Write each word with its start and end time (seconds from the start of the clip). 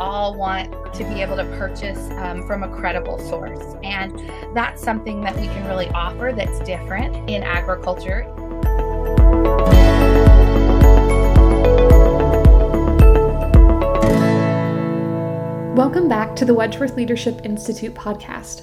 all 0.00 0.34
want 0.34 0.72
to 0.94 1.04
be 1.04 1.20
able 1.22 1.36
to 1.36 1.44
purchase 1.58 1.98
um, 2.18 2.46
from 2.46 2.62
a 2.62 2.68
credible 2.68 3.18
source. 3.18 3.76
And 3.82 4.18
that's 4.54 4.82
something 4.82 5.20
that 5.22 5.36
we 5.36 5.46
can 5.46 5.66
really 5.66 5.88
offer 5.88 6.32
that's 6.34 6.60
different 6.60 7.30
in 7.30 7.42
agriculture. 7.42 8.24
Welcome 15.74 16.08
back 16.08 16.36
to 16.36 16.44
the 16.44 16.54
Wedgeworth 16.54 16.96
Leadership 16.96 17.40
Institute 17.44 17.94
podcast. 17.94 18.62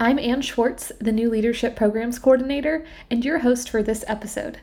I'm 0.00 0.18
Ann 0.18 0.42
Schwartz, 0.42 0.92
the 1.00 1.12
new 1.12 1.30
Leadership 1.30 1.74
Programs 1.76 2.18
Coordinator, 2.18 2.84
and 3.10 3.24
your 3.24 3.38
host 3.38 3.70
for 3.70 3.82
this 3.82 4.04
episode. 4.06 4.60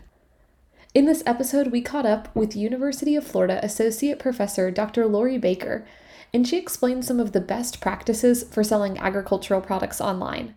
In 0.93 1.05
this 1.05 1.23
episode, 1.25 1.73
we 1.73 1.81
caught 1.81 2.05
up 2.05 2.33
with 2.33 2.55
University 2.55 3.17
of 3.17 3.27
Florida 3.27 3.59
Associate 3.61 4.17
Professor 4.17 4.71
Dr. 4.71 5.07
Lori 5.07 5.37
Baker, 5.37 5.85
and 6.35 6.45
she 6.45 6.57
explained 6.57 7.05
some 7.05 7.21
of 7.21 7.31
the 7.31 7.39
best 7.39 7.79
practices 7.79 8.43
for 8.43 8.61
selling 8.61 8.97
agricultural 8.97 9.61
products 9.61 10.01
online. 10.01 10.53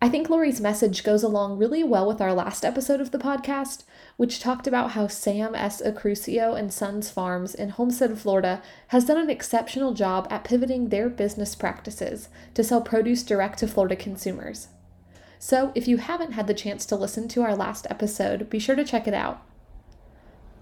I 0.00 0.08
think 0.08 0.30
Lori's 0.30 0.62
message 0.62 1.04
goes 1.04 1.22
along 1.22 1.58
really 1.58 1.84
well 1.84 2.08
with 2.08 2.22
our 2.22 2.32
last 2.32 2.64
episode 2.64 3.02
of 3.02 3.10
the 3.10 3.18
podcast, 3.18 3.84
which 4.16 4.40
talked 4.40 4.66
about 4.66 4.92
how 4.92 5.08
Sam 5.08 5.54
S. 5.54 5.82
Accursio 5.82 6.58
and 6.58 6.72
Sons 6.72 7.10
Farms 7.10 7.54
in 7.54 7.68
Homestead, 7.68 8.18
Florida, 8.18 8.62
has 8.88 9.04
done 9.04 9.18
an 9.18 9.28
exceptional 9.28 9.92
job 9.92 10.26
at 10.30 10.44
pivoting 10.44 10.88
their 10.88 11.10
business 11.10 11.54
practices 11.54 12.30
to 12.54 12.64
sell 12.64 12.80
produce 12.80 13.22
direct 13.22 13.58
to 13.58 13.68
Florida 13.68 13.94
consumers. 13.94 14.68
So, 15.38 15.70
if 15.74 15.86
you 15.86 15.98
haven't 15.98 16.32
had 16.32 16.46
the 16.46 16.54
chance 16.54 16.86
to 16.86 16.96
listen 16.96 17.28
to 17.28 17.42
our 17.42 17.54
last 17.54 17.86
episode, 17.90 18.48
be 18.48 18.58
sure 18.58 18.74
to 18.74 18.86
check 18.86 19.06
it 19.06 19.12
out. 19.12 19.42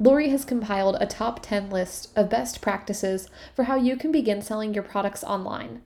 Lori 0.01 0.29
has 0.31 0.45
compiled 0.45 0.97
a 0.99 1.07
top 1.07 1.41
10 1.43 1.71
list 1.71 2.11
of 2.17 2.29
best 2.29 2.61
practices 2.61 3.29
for 3.55 3.65
how 3.65 3.77
you 3.77 3.97
can 3.97 4.11
begin 4.11 4.43
selling 4.43 4.75
your 4.75 4.83
products 4.83 5.23
online. 5.23 5.83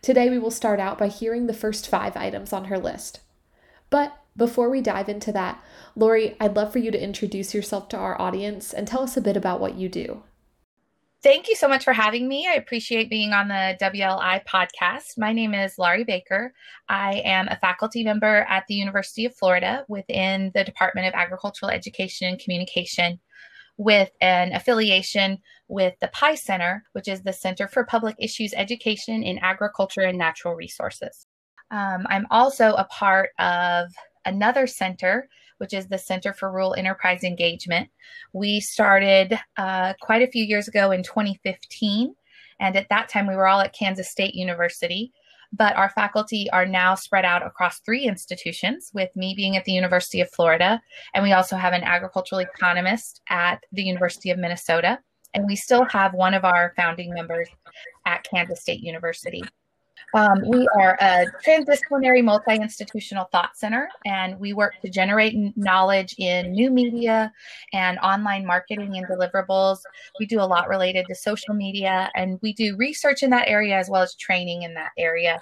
Today, 0.00 0.30
we 0.30 0.38
will 0.38 0.52
start 0.52 0.78
out 0.78 0.98
by 0.98 1.08
hearing 1.08 1.46
the 1.46 1.52
first 1.52 1.88
five 1.88 2.16
items 2.16 2.52
on 2.52 2.66
her 2.66 2.78
list. 2.78 3.20
But 3.90 4.16
before 4.36 4.70
we 4.70 4.80
dive 4.80 5.08
into 5.08 5.32
that, 5.32 5.62
Lori, 5.96 6.36
I'd 6.38 6.54
love 6.54 6.72
for 6.72 6.78
you 6.78 6.90
to 6.90 7.02
introduce 7.02 7.54
yourself 7.54 7.88
to 7.88 7.96
our 7.96 8.20
audience 8.20 8.72
and 8.72 8.86
tell 8.86 9.02
us 9.02 9.16
a 9.16 9.20
bit 9.20 9.36
about 9.36 9.60
what 9.60 9.74
you 9.74 9.88
do. 9.88 10.22
Thank 11.22 11.48
you 11.48 11.56
so 11.56 11.66
much 11.66 11.82
for 11.82 11.92
having 11.92 12.28
me. 12.28 12.46
I 12.46 12.54
appreciate 12.54 13.10
being 13.10 13.32
on 13.32 13.48
the 13.48 13.76
WLI 13.80 14.44
podcast. 14.46 15.18
My 15.18 15.32
name 15.32 15.54
is 15.54 15.78
Laurie 15.78 16.04
Baker. 16.04 16.52
I 16.88 17.22
am 17.24 17.48
a 17.48 17.56
faculty 17.56 18.04
member 18.04 18.46
at 18.48 18.64
the 18.68 18.74
University 18.74 19.24
of 19.24 19.34
Florida 19.34 19.84
within 19.88 20.52
the 20.54 20.62
Department 20.62 21.08
of 21.08 21.14
Agricultural 21.14 21.70
Education 21.70 22.28
and 22.28 22.38
Communication 22.38 23.18
with 23.78 24.10
an 24.20 24.52
affiliation 24.52 25.38
with 25.68 25.94
the 26.00 26.08
PIE 26.08 26.34
Center, 26.36 26.84
which 26.92 27.08
is 27.08 27.22
the 27.22 27.32
Center 27.32 27.66
for 27.66 27.84
Public 27.84 28.14
Issues 28.18 28.54
Education 28.54 29.22
in 29.22 29.38
Agriculture 29.38 30.02
and 30.02 30.18
Natural 30.18 30.54
Resources. 30.54 31.26
Um, 31.70 32.06
I'm 32.08 32.26
also 32.30 32.74
a 32.74 32.84
part 32.84 33.30
of 33.38 33.90
another 34.24 34.66
center 34.66 35.28
which 35.58 35.72
is 35.72 35.86
the 35.86 35.98
Center 35.98 36.32
for 36.32 36.50
Rural 36.50 36.74
Enterprise 36.74 37.24
Engagement. 37.24 37.88
We 38.32 38.60
started 38.60 39.38
uh, 39.56 39.94
quite 40.00 40.22
a 40.22 40.30
few 40.30 40.44
years 40.44 40.68
ago 40.68 40.90
in 40.90 41.02
2015. 41.02 42.14
And 42.58 42.76
at 42.76 42.88
that 42.88 43.08
time, 43.08 43.26
we 43.26 43.36
were 43.36 43.46
all 43.46 43.60
at 43.60 43.74
Kansas 43.74 44.10
State 44.10 44.34
University. 44.34 45.12
But 45.52 45.76
our 45.76 45.90
faculty 45.90 46.50
are 46.50 46.66
now 46.66 46.94
spread 46.94 47.24
out 47.24 47.46
across 47.46 47.78
three 47.80 48.04
institutions, 48.04 48.90
with 48.92 49.14
me 49.14 49.34
being 49.34 49.56
at 49.56 49.64
the 49.64 49.72
University 49.72 50.20
of 50.20 50.30
Florida. 50.30 50.82
And 51.14 51.22
we 51.22 51.32
also 51.32 51.56
have 51.56 51.72
an 51.72 51.84
agricultural 51.84 52.40
economist 52.40 53.22
at 53.28 53.62
the 53.72 53.84
University 53.84 54.30
of 54.30 54.38
Minnesota. 54.38 54.98
And 55.34 55.46
we 55.46 55.56
still 55.56 55.84
have 55.84 56.14
one 56.14 56.34
of 56.34 56.44
our 56.44 56.72
founding 56.76 57.12
members 57.12 57.48
at 58.06 58.24
Kansas 58.24 58.60
State 58.60 58.80
University. 58.80 59.42
Um, 60.14 60.42
we 60.48 60.66
are 60.78 60.96
a 61.00 61.26
transdisciplinary 61.44 62.22
multi 62.22 62.54
institutional 62.54 63.28
thought 63.32 63.56
center, 63.56 63.88
and 64.04 64.38
we 64.38 64.52
work 64.52 64.74
to 64.82 64.88
generate 64.88 65.36
knowledge 65.56 66.14
in 66.18 66.52
new 66.52 66.70
media 66.70 67.32
and 67.72 67.98
online 67.98 68.46
marketing 68.46 68.96
and 68.96 69.06
deliverables. 69.06 69.78
We 70.18 70.26
do 70.26 70.40
a 70.40 70.46
lot 70.46 70.68
related 70.68 71.06
to 71.08 71.14
social 71.14 71.54
media, 71.54 72.10
and 72.14 72.38
we 72.42 72.52
do 72.52 72.76
research 72.76 73.22
in 73.22 73.30
that 73.30 73.48
area 73.48 73.76
as 73.76 73.90
well 73.90 74.02
as 74.02 74.14
training 74.14 74.62
in 74.62 74.74
that 74.74 74.90
area. 74.96 75.40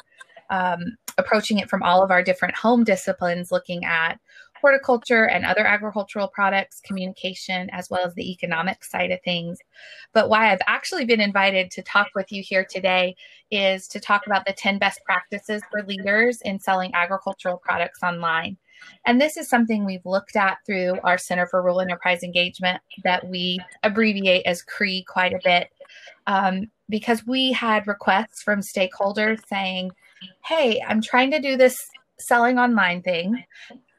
Um, 0.50 0.96
approaching 1.16 1.58
it 1.58 1.70
from 1.70 1.82
all 1.82 2.02
of 2.02 2.10
our 2.10 2.22
different 2.22 2.54
home 2.54 2.84
disciplines, 2.84 3.52
looking 3.52 3.84
at 3.84 4.18
horticulture 4.64 5.28
and 5.28 5.44
other 5.44 5.66
agricultural 5.66 6.26
products, 6.26 6.80
communication, 6.80 7.68
as 7.68 7.90
well 7.90 8.00
as 8.06 8.14
the 8.14 8.32
economic 8.32 8.82
side 8.82 9.10
of 9.10 9.20
things. 9.22 9.58
But 10.14 10.30
why 10.30 10.50
I've 10.50 10.62
actually 10.66 11.04
been 11.04 11.20
invited 11.20 11.70
to 11.72 11.82
talk 11.82 12.08
with 12.14 12.32
you 12.32 12.42
here 12.42 12.64
today 12.64 13.14
is 13.50 13.86
to 13.88 14.00
talk 14.00 14.24
about 14.24 14.46
the 14.46 14.54
10 14.54 14.78
best 14.78 15.04
practices 15.04 15.60
for 15.70 15.82
leaders 15.82 16.40
in 16.46 16.58
selling 16.58 16.94
agricultural 16.94 17.58
products 17.58 18.02
online. 18.02 18.56
And 19.04 19.20
this 19.20 19.36
is 19.36 19.50
something 19.50 19.84
we've 19.84 20.06
looked 20.06 20.34
at 20.34 20.56
through 20.64 20.98
our 21.04 21.18
Center 21.18 21.46
for 21.46 21.60
Rural 21.60 21.82
Enterprise 21.82 22.22
Engagement 22.22 22.80
that 23.02 23.28
we 23.28 23.58
abbreviate 23.82 24.46
as 24.46 24.62
CRE 24.62 25.04
quite 25.06 25.34
a 25.34 25.40
bit. 25.44 25.68
Um, 26.26 26.70
because 26.88 27.26
we 27.26 27.52
had 27.52 27.86
requests 27.86 28.42
from 28.42 28.60
stakeholders 28.60 29.40
saying, 29.46 29.90
Hey, 30.42 30.80
I'm 30.88 31.02
trying 31.02 31.32
to 31.32 31.40
do 31.40 31.58
this 31.58 31.86
selling 32.18 32.58
online 32.58 33.02
thing 33.02 33.44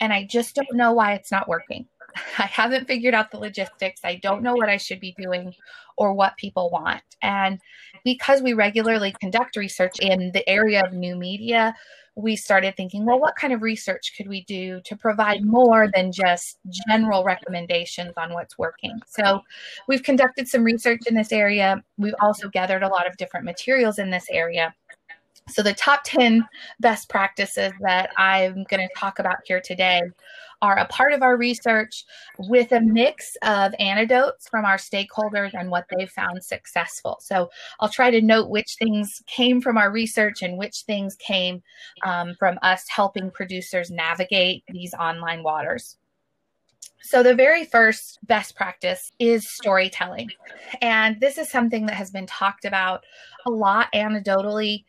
and 0.05 0.13
I 0.13 0.23
just 0.23 0.53
don't 0.53 0.75
know 0.75 0.93
why 0.93 1.15
it's 1.15 1.31
not 1.31 1.49
working. 1.49 1.87
I 2.37 2.43
haven't 2.43 2.87
figured 2.87 3.15
out 3.15 3.31
the 3.31 3.39
logistics. 3.39 4.01
I 4.03 4.19
don't 4.21 4.43
know 4.43 4.53
what 4.53 4.69
I 4.69 4.77
should 4.77 4.99
be 4.99 5.15
doing 5.17 5.51
or 5.97 6.13
what 6.13 6.37
people 6.37 6.69
want. 6.69 7.01
And 7.23 7.59
because 8.03 8.43
we 8.43 8.53
regularly 8.53 9.15
conduct 9.19 9.55
research 9.55 9.97
in 9.99 10.31
the 10.31 10.47
area 10.47 10.83
of 10.85 10.93
new 10.93 11.15
media, 11.15 11.73
we 12.15 12.35
started 12.35 12.77
thinking, 12.77 13.03
well, 13.03 13.19
what 13.19 13.35
kind 13.35 13.51
of 13.51 13.63
research 13.63 14.13
could 14.15 14.27
we 14.27 14.43
do 14.45 14.79
to 14.85 14.95
provide 14.95 15.43
more 15.43 15.89
than 15.93 16.11
just 16.11 16.59
general 16.87 17.23
recommendations 17.23 18.13
on 18.15 18.31
what's 18.31 18.59
working? 18.59 18.99
So 19.07 19.41
we've 19.87 20.03
conducted 20.03 20.47
some 20.47 20.63
research 20.63 21.01
in 21.07 21.15
this 21.15 21.31
area. 21.31 21.83
We've 21.97 22.13
also 22.21 22.47
gathered 22.47 22.83
a 22.83 22.89
lot 22.89 23.07
of 23.07 23.17
different 23.17 23.43
materials 23.43 23.97
in 23.97 24.11
this 24.11 24.27
area. 24.29 24.73
So, 25.47 25.61
the 25.61 25.73
top 25.73 26.01
10 26.05 26.43
best 26.79 27.07
practices 27.07 27.71
that 27.81 28.09
I'm 28.17 28.65
going 28.69 28.87
to 28.87 28.89
talk 28.97 29.19
about 29.19 29.37
here 29.45 29.61
today 29.61 30.01
are 30.61 30.77
a 30.77 30.87
part 30.87 31.13
of 31.13 31.21
our 31.21 31.37
research 31.37 32.03
with 32.39 32.71
a 32.71 32.81
mix 32.81 33.37
of 33.43 33.75
anecdotes 33.77 34.49
from 34.49 34.65
our 34.65 34.77
stakeholders 34.77 35.51
and 35.53 35.69
what 35.69 35.85
they've 35.89 36.09
found 36.09 36.43
successful. 36.43 37.17
So, 37.21 37.51
I'll 37.79 37.89
try 37.89 38.09
to 38.09 38.21
note 38.21 38.49
which 38.49 38.75
things 38.79 39.21
came 39.27 39.61
from 39.61 39.77
our 39.77 39.91
research 39.91 40.41
and 40.41 40.57
which 40.57 40.81
things 40.81 41.15
came 41.17 41.61
um, 42.03 42.33
from 42.39 42.57
us 42.63 42.85
helping 42.89 43.29
producers 43.29 43.91
navigate 43.91 44.63
these 44.69 44.95
online 44.95 45.43
waters. 45.43 45.97
So, 47.01 47.21
the 47.21 47.35
very 47.35 47.65
first 47.65 48.17
best 48.25 48.55
practice 48.55 49.11
is 49.19 49.47
storytelling. 49.47 50.31
And 50.81 51.19
this 51.19 51.37
is 51.37 51.51
something 51.51 51.85
that 51.85 51.95
has 51.95 52.09
been 52.09 52.25
talked 52.25 52.65
about 52.65 53.03
a 53.45 53.51
lot 53.51 53.93
anecdotally 53.93 54.85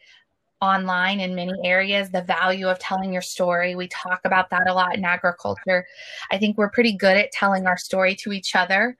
online 0.61 1.21
in 1.21 1.34
many 1.34 1.53
areas 1.65 2.11
the 2.11 2.22
value 2.22 2.69
of 2.69 2.78
telling 2.78 3.12
your 3.12 3.22
story. 3.22 3.75
We 3.75 3.89
talk 3.89 4.21
about 4.25 4.50
that 4.50 4.69
a 4.69 4.75
lot 4.75 4.97
in 4.97 5.05
agriculture. 5.05 5.87
I 6.31 6.39
think 6.39 6.56
we're 6.56 6.71
pretty 6.71 6.93
good 6.93 7.17
at 7.17 7.33
telling 7.33 7.67
our 7.67 7.77
story 7.77 8.15
to 8.17 8.33
each 8.33 8.56
other. 8.56 8.97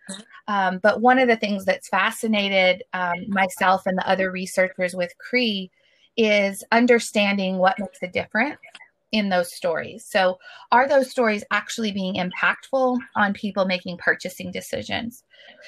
Um, 0.49 0.79
but 0.83 1.01
one 1.01 1.19
of 1.19 1.29
the 1.29 1.37
things 1.37 1.65
that's 1.65 1.89
fascinated 1.89 2.83
um, 2.93 3.29
myself 3.29 3.87
and 3.87 3.99
the 3.99 4.09
other 4.09 4.31
researchers 4.31 4.95
with 4.95 5.13
CRE 5.19 5.69
is 6.17 6.65
understanding 6.73 7.59
what 7.59 7.79
makes 7.79 7.99
a 8.03 8.09
difference 8.09 8.59
in 9.13 9.29
those 9.29 9.55
stories. 9.55 10.05
So, 10.05 10.39
are 10.73 10.89
those 10.89 11.11
stories 11.11 11.45
actually 11.51 11.93
being 11.93 12.15
impactful 12.15 12.99
on 13.15 13.33
people 13.33 13.65
making 13.65 13.99
purchasing 13.99 14.51
decisions? 14.51 15.23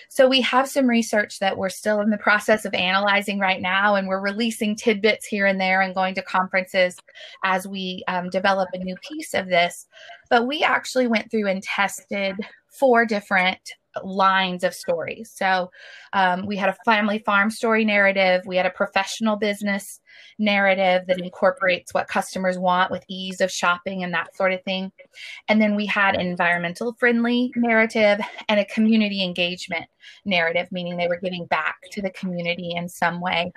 So, 0.08 0.28
we 0.28 0.40
have 0.42 0.68
some 0.68 0.86
research 0.86 1.38
that 1.38 1.56
we're 1.56 1.68
still 1.68 2.00
in 2.00 2.10
the 2.10 2.18
process 2.18 2.64
of 2.64 2.74
analyzing 2.74 3.38
right 3.38 3.60
now, 3.60 3.94
and 3.94 4.08
we're 4.08 4.20
releasing 4.20 4.74
tidbits 4.76 5.26
here 5.26 5.46
and 5.46 5.60
there 5.60 5.80
and 5.80 5.94
going 5.94 6.14
to 6.16 6.22
conferences 6.22 6.96
as 7.44 7.66
we 7.66 8.02
um, 8.08 8.30
develop 8.30 8.68
a 8.72 8.78
new 8.78 8.96
piece 9.08 9.34
of 9.34 9.46
this. 9.46 9.86
But 10.30 10.46
we 10.46 10.62
actually 10.62 11.06
went 11.06 11.30
through 11.30 11.48
and 11.48 11.62
tested 11.62 12.36
four 12.68 13.06
different 13.06 13.58
lines 14.04 14.64
of 14.64 14.74
stories. 14.74 15.32
So 15.34 15.70
um, 16.12 16.46
we 16.46 16.56
had 16.56 16.70
a 16.70 16.76
family 16.84 17.18
farm 17.18 17.50
story 17.50 17.84
narrative, 17.84 18.42
we 18.46 18.56
had 18.56 18.66
a 18.66 18.70
professional 18.70 19.36
business 19.36 20.00
narrative 20.38 21.06
that 21.06 21.20
incorporates 21.20 21.92
what 21.92 22.08
customers 22.08 22.58
want 22.58 22.90
with 22.90 23.04
ease 23.08 23.40
of 23.40 23.50
shopping 23.50 24.02
and 24.02 24.12
that 24.14 24.34
sort 24.36 24.52
of 24.52 24.62
thing. 24.62 24.92
And 25.48 25.60
then 25.60 25.74
we 25.74 25.86
had 25.86 26.14
an 26.14 26.26
environmental 26.26 26.94
friendly 26.98 27.52
narrative 27.56 28.20
and 28.48 28.60
a 28.60 28.64
community 28.64 29.22
engagement 29.22 29.86
narrative, 30.24 30.68
meaning 30.70 30.96
they 30.96 31.08
were 31.08 31.20
giving 31.20 31.46
back 31.46 31.76
to 31.92 32.02
the 32.02 32.10
community 32.10 32.72
in 32.74 32.88
some 32.88 33.20
way. 33.20 33.52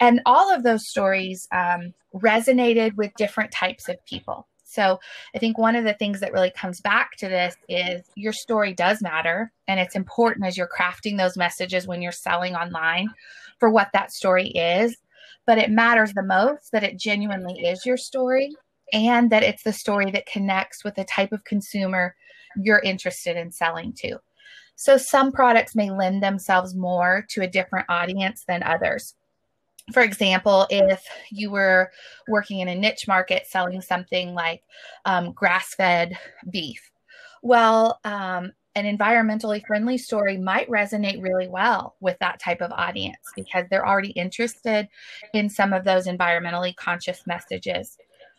And 0.00 0.20
all 0.26 0.52
of 0.52 0.62
those 0.62 0.88
stories 0.88 1.48
um, 1.52 1.94
resonated 2.14 2.94
with 2.96 3.12
different 3.16 3.52
types 3.52 3.88
of 3.88 4.04
people. 4.04 4.46
So 4.72 4.98
I 5.34 5.38
think 5.38 5.58
one 5.58 5.76
of 5.76 5.84
the 5.84 5.92
things 5.92 6.20
that 6.20 6.32
really 6.32 6.50
comes 6.50 6.80
back 6.80 7.16
to 7.18 7.28
this 7.28 7.56
is 7.68 8.02
your 8.14 8.32
story 8.32 8.72
does 8.72 9.02
matter. 9.02 9.52
And 9.68 9.78
it's 9.78 9.94
important 9.94 10.46
as 10.46 10.56
you're 10.56 10.68
crafting 10.68 11.18
those 11.18 11.36
messages 11.36 11.86
when 11.86 12.00
you're 12.00 12.10
selling 12.10 12.54
online 12.54 13.08
for 13.58 13.68
what 13.68 13.90
that 13.92 14.12
story 14.12 14.48
is. 14.48 14.96
But 15.46 15.58
it 15.58 15.70
matters 15.70 16.14
the 16.14 16.22
most 16.22 16.72
that 16.72 16.84
it 16.84 16.98
genuinely 16.98 17.60
is 17.60 17.84
your 17.84 17.98
story 17.98 18.56
and 18.94 19.28
that 19.30 19.42
it's 19.42 19.62
the 19.62 19.72
story 19.72 20.10
that 20.12 20.26
connects 20.26 20.84
with 20.84 20.94
the 20.94 21.04
type 21.04 21.32
of 21.32 21.44
consumer 21.44 22.14
you're 22.56 22.80
interested 22.80 23.36
in 23.36 23.52
selling 23.52 23.92
to. 23.98 24.18
So 24.76 24.96
some 24.96 25.32
products 25.32 25.74
may 25.74 25.90
lend 25.90 26.22
themselves 26.22 26.74
more 26.74 27.26
to 27.30 27.42
a 27.42 27.46
different 27.46 27.86
audience 27.90 28.44
than 28.46 28.62
others 28.62 29.14
for 29.92 30.02
example, 30.02 30.66
if 30.70 31.04
you 31.30 31.50
were 31.50 31.90
working 32.28 32.60
in 32.60 32.68
a 32.68 32.74
niche 32.74 33.08
market 33.08 33.46
selling 33.46 33.80
something 33.80 34.34
like 34.34 34.62
um, 35.04 35.32
grass 35.32 35.74
fed 35.74 36.16
beef, 36.50 36.90
well, 37.42 37.98
um, 38.04 38.52
an 38.74 38.96
environmentally 38.96 39.64
friendly 39.66 39.98
story 39.98 40.38
might 40.38 40.68
resonate 40.70 41.22
really 41.22 41.48
well 41.48 41.96
with 42.00 42.18
that 42.20 42.40
type 42.40 42.62
of 42.62 42.72
audience 42.72 43.18
because 43.36 43.66
they're 43.68 43.86
already 43.86 44.10
interested 44.10 44.88
in 45.34 45.48
some 45.50 45.72
of 45.72 45.84
those 45.84 46.06
environmentally 46.06 46.74
conscious 46.76 47.26
messages. 47.26 47.98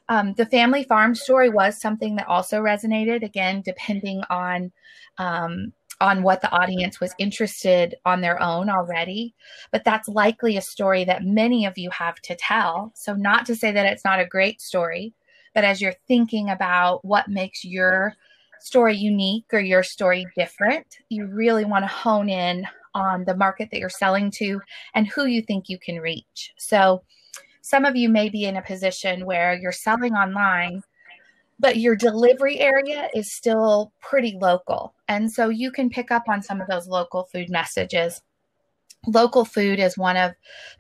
Um, 0.10 0.34
the 0.34 0.45
family 0.48 0.84
farm 0.84 1.13
story 1.16 1.50
was 1.50 1.80
something 1.80 2.16
that 2.16 2.28
also 2.28 2.62
resonated, 2.62 3.24
again, 3.24 3.62
depending 3.63 4.22
on 4.30 4.72
um, 5.18 5.72
on 6.01 6.24
what 6.24 6.42
the 6.42 6.51
audience 6.51 7.00
was 7.00 7.13
interested 7.18 7.95
on 8.06 8.22
their 8.22 8.42
own 8.42 8.69
already 8.69 9.34
but 9.72 9.84
that's 9.84 10.07
likely 10.07 10.57
a 10.57 10.62
story 10.62 11.04
that 11.04 11.24
many 11.24 11.66
of 11.66 11.78
you 11.78 11.90
have 11.92 12.16
to 12.22 12.36
tell. 12.36 12.92
So 12.95 13.13
not 13.13 13.45
to 13.45 13.56
say 13.56 13.72
that 13.72 13.86
it's 13.86 14.06
not 14.06 14.19
a 14.19 14.25
great 14.25 14.62
story 14.62 15.13
but 15.54 15.63
as 15.63 15.81
you're 15.81 15.95
thinking 16.07 16.50
about 16.50 17.06
what 17.06 17.28
makes 17.28 17.63
your 17.63 18.16
story 18.60 18.95
unique 18.95 19.45
or 19.54 19.60
your 19.60 19.84
story 19.84 20.25
different 20.36 20.98
you 21.10 21.28
really 21.28 21.66
want 21.66 21.84
to 21.84 21.88
hone 21.88 22.30
in 22.30 22.66
on 22.95 23.24
the 23.25 23.36
market 23.36 23.69
that 23.72 23.80
you're 23.80 23.90
selling 23.90 24.31
to 24.31 24.62
and 24.94 25.07
who 25.07 25.25
you 25.25 25.42
think 25.42 25.69
you 25.69 25.78
can 25.80 25.98
reach. 25.98 26.54
So 26.57 27.04
some 27.62 27.86
of 27.86 27.95
you 27.95 28.10
may 28.10 28.30
be 28.30 28.45
in 28.45 28.57
a 28.57 28.62
position 28.62 29.25
where 29.25 29.57
you're 29.57 29.72
selling 29.72 30.13
online 30.13 30.84
but 31.59 31.77
your 31.77 31.95
delivery 31.95 32.59
area 32.59 33.09
is 33.13 33.31
still 33.31 33.91
pretty 34.01 34.38
local. 34.41 34.94
And 35.07 35.31
so 35.31 35.50
you 35.50 35.71
can 35.71 35.89
pick 35.89 36.11
up 36.11 36.23
on 36.27 36.41
some 36.41 36.61
of 36.61 36.67
those 36.67 36.88
local 36.88 37.23
food 37.23 37.50
messages. 37.50 38.21
Local 39.05 39.44
food 39.44 39.79
is 39.79 39.97
one 39.97 40.15
of 40.15 40.31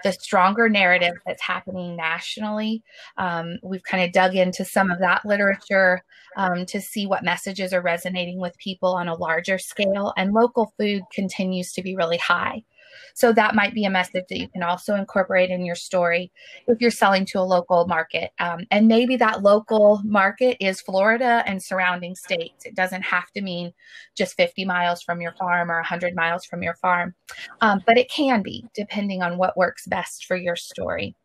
the 0.03 0.13
stronger 0.13 0.69
narratives 0.69 1.19
that's 1.25 1.41
happening 1.41 1.97
nationally. 1.97 2.81
Um, 3.17 3.57
we've 3.61 3.83
kind 3.83 4.03
of 4.03 4.13
dug 4.13 4.35
into 4.35 4.63
some 4.63 4.89
of 4.91 4.99
that 4.99 5.25
literature 5.25 6.03
um, 6.37 6.65
to 6.67 6.79
see 6.79 7.05
what 7.05 7.23
messages 7.23 7.73
are 7.73 7.81
resonating 7.81 8.39
with 8.39 8.57
people 8.57 8.93
on 8.95 9.09
a 9.09 9.15
larger 9.15 9.57
scale, 9.57 10.13
and 10.15 10.33
local 10.33 10.73
food 10.79 11.03
continues 11.13 11.73
to 11.73 11.81
be 11.81 11.95
really 11.95 12.17
high. 12.17 12.63
So 13.13 13.33
that 13.33 13.55
might 13.55 13.73
be 13.73 13.85
a 13.85 13.89
message 13.89 14.25
that 14.29 14.37
you 14.37 14.47
can 14.49 14.63
also 14.63 14.95
incorporate 14.95 15.49
in 15.49 15.65
your 15.65 15.75
story 15.75 16.31
if 16.67 16.79
you're 16.81 16.91
selling 16.91 17.25
to 17.27 17.39
a 17.39 17.41
local 17.41 17.87
market. 17.87 18.31
Um, 18.39 18.65
and 18.71 18.87
maybe 18.87 19.15
that 19.17 19.41
local 19.41 20.01
market 20.03 20.57
is 20.59 20.81
Florida 20.81 21.43
and 21.45 21.61
surrounding 21.61 22.15
states. 22.15 22.65
It 22.65 22.75
doesn't 22.75 23.03
have 23.03 23.31
to 23.35 23.41
mean 23.41 23.73
just 24.15 24.35
50 24.35 24.65
miles 24.65 25.01
from 25.01 25.21
your 25.21 25.33
farm 25.33 25.71
or 25.71 25.75
100 25.75 26.15
miles 26.15 26.45
from 26.45 26.63
your 26.63 26.75
farm, 26.75 27.15
um, 27.61 27.81
but 27.85 27.97
it 27.97 28.09
can 28.09 28.41
be 28.41 28.65
depending 28.75 29.21
on 29.21 29.37
what 29.37 29.57
works 29.57 29.87
best 29.87 30.25
for 30.25 30.35
your 30.35 30.55
story. 30.55 31.15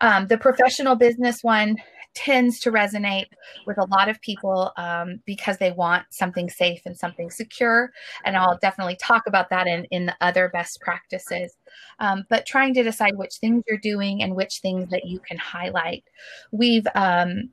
Um, 0.00 0.26
the 0.26 0.38
professional 0.38 0.96
business 0.96 1.42
one 1.42 1.76
tends 2.14 2.58
to 2.60 2.72
resonate 2.72 3.26
with 3.66 3.78
a 3.78 3.86
lot 3.86 4.08
of 4.08 4.20
people 4.20 4.72
um, 4.76 5.20
because 5.24 5.58
they 5.58 5.72
want 5.72 6.04
something 6.10 6.50
safe 6.50 6.82
and 6.84 6.96
something 6.96 7.30
secure. 7.30 7.92
And 8.24 8.36
I'll 8.36 8.58
definitely 8.58 8.96
talk 8.96 9.22
about 9.26 9.50
that 9.50 9.66
in, 9.66 9.84
in 9.86 10.06
the 10.06 10.16
other 10.20 10.48
best 10.48 10.80
practices. 10.80 11.56
Um, 11.98 12.24
but 12.28 12.46
trying 12.46 12.74
to 12.74 12.82
decide 12.82 13.16
which 13.16 13.36
things 13.36 13.64
you're 13.68 13.78
doing 13.78 14.22
and 14.22 14.34
which 14.34 14.58
things 14.58 14.90
that 14.90 15.06
you 15.06 15.20
can 15.20 15.38
highlight. 15.38 16.04
We've 16.50 16.86
um, 16.94 17.50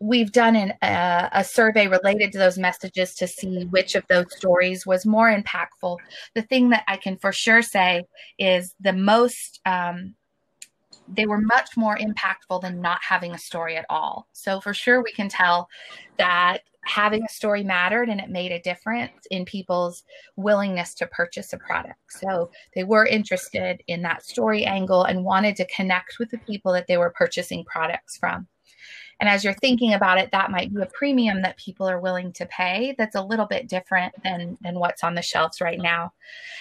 we've 0.00 0.32
done 0.32 0.54
an, 0.56 0.74
a 0.82 1.42
survey 1.44 1.86
related 1.86 2.32
to 2.32 2.38
those 2.38 2.58
messages 2.58 3.14
to 3.14 3.26
see 3.26 3.64
which 3.66 3.94
of 3.94 4.04
those 4.08 4.26
stories 4.36 4.86
was 4.86 5.06
more 5.06 5.34
impactful. 5.34 5.96
The 6.34 6.42
thing 6.42 6.70
that 6.70 6.84
I 6.86 6.98
can 6.98 7.16
for 7.16 7.32
sure 7.32 7.62
say 7.62 8.04
is 8.38 8.74
the 8.80 8.92
most 8.92 9.60
um, 9.64 10.14
they 11.08 11.26
were 11.26 11.40
much 11.40 11.76
more 11.76 11.98
impactful 11.98 12.62
than 12.62 12.80
not 12.80 13.00
having 13.02 13.32
a 13.32 13.38
story 13.38 13.76
at 13.76 13.86
all. 13.90 14.28
So 14.32 14.60
for 14.60 14.72
sure 14.72 15.02
we 15.02 15.12
can 15.12 15.28
tell 15.28 15.68
that 16.18 16.62
having 16.86 17.22
a 17.22 17.32
story 17.32 17.64
mattered 17.64 18.08
and 18.08 18.20
it 18.20 18.28
made 18.28 18.52
a 18.52 18.60
difference 18.60 19.12
in 19.30 19.44
people's 19.44 20.02
willingness 20.36 20.94
to 20.94 21.06
purchase 21.06 21.52
a 21.52 21.58
product. 21.58 21.98
So 22.10 22.50
they 22.74 22.84
were 22.84 23.06
interested 23.06 23.82
in 23.86 24.02
that 24.02 24.24
story 24.24 24.64
angle 24.64 25.04
and 25.04 25.24
wanted 25.24 25.56
to 25.56 25.66
connect 25.74 26.18
with 26.18 26.30
the 26.30 26.38
people 26.38 26.72
that 26.72 26.86
they 26.86 26.98
were 26.98 27.14
purchasing 27.16 27.64
products 27.64 28.16
from. 28.16 28.46
And 29.20 29.28
as 29.28 29.44
you're 29.44 29.54
thinking 29.54 29.94
about 29.94 30.18
it, 30.18 30.30
that 30.32 30.50
might 30.50 30.74
be 30.74 30.82
a 30.82 30.86
premium 30.86 31.42
that 31.42 31.56
people 31.56 31.88
are 31.88 32.00
willing 32.00 32.32
to 32.34 32.46
pay 32.46 32.94
that's 32.98 33.16
a 33.16 33.22
little 33.22 33.46
bit 33.46 33.68
different 33.68 34.14
than, 34.22 34.58
than 34.62 34.78
what's 34.78 35.04
on 35.04 35.14
the 35.14 35.22
shelves 35.22 35.60
right 35.60 35.80
now. 35.80 36.12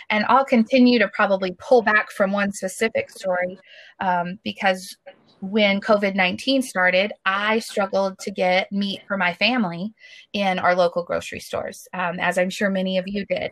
And 0.10 0.26
I'll 0.30 0.46
continue 0.46 1.00
to 1.00 1.08
probably 1.10 1.56
pull 1.60 1.82
back 1.82 2.12
from 2.12 2.32
one 2.32 2.52
specific 2.52 3.10
story 3.10 3.60
um, 4.00 4.40
because 4.44 4.98
when 5.44 5.82
COVID 5.82 6.16
19 6.16 6.62
started, 6.62 7.12
I 7.26 7.60
struggled 7.60 8.18
to 8.20 8.32
get 8.32 8.72
meat 8.72 9.02
for 9.06 9.18
my 9.18 9.34
family 9.34 9.94
in 10.32 10.58
our 10.58 10.74
local 10.74 11.04
grocery 11.04 11.42
stores, 11.42 11.86
um, 11.94 12.18
as 12.18 12.38
I'm 12.38 12.50
sure 12.50 12.70
many 12.70 12.98
of 12.98 13.04
you 13.08 13.26
did. 13.26 13.52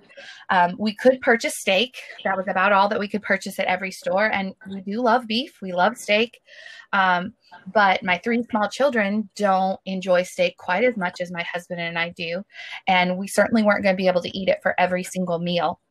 Um, 0.49 0.75
we 0.79 0.95
could 0.95 1.19
purchase 1.19 1.57
steak. 1.57 1.97
That 2.23 2.37
was 2.37 2.47
about 2.47 2.71
all 2.71 2.87
that 2.87 2.99
we 2.99 3.09
could 3.09 3.21
purchase 3.21 3.59
at 3.59 3.65
every 3.65 3.91
store. 3.91 4.31
And 4.31 4.55
we 4.69 4.79
do 4.81 5.01
love 5.01 5.27
beef, 5.27 5.57
we 5.61 5.73
love 5.73 5.97
steak. 5.97 6.39
Um, 6.93 7.33
but 7.73 8.01
my 8.03 8.17
three 8.19 8.41
small 8.49 8.69
children 8.69 9.29
don't 9.35 9.79
enjoy 9.85 10.23
steak 10.23 10.55
quite 10.57 10.85
as 10.85 10.95
much 10.95 11.19
as 11.19 11.29
my 11.29 11.43
husband 11.43 11.81
and 11.81 11.99
I 11.99 12.13
do. 12.15 12.41
And 12.87 13.17
we 13.17 13.27
certainly 13.27 13.63
weren't 13.63 13.83
going 13.83 13.95
to 13.95 14.01
be 14.01 14.07
able 14.07 14.21
to 14.21 14.37
eat 14.37 14.47
it 14.47 14.59
for 14.63 14.79
every 14.79 15.03
single 15.03 15.39
meal. 15.39 15.81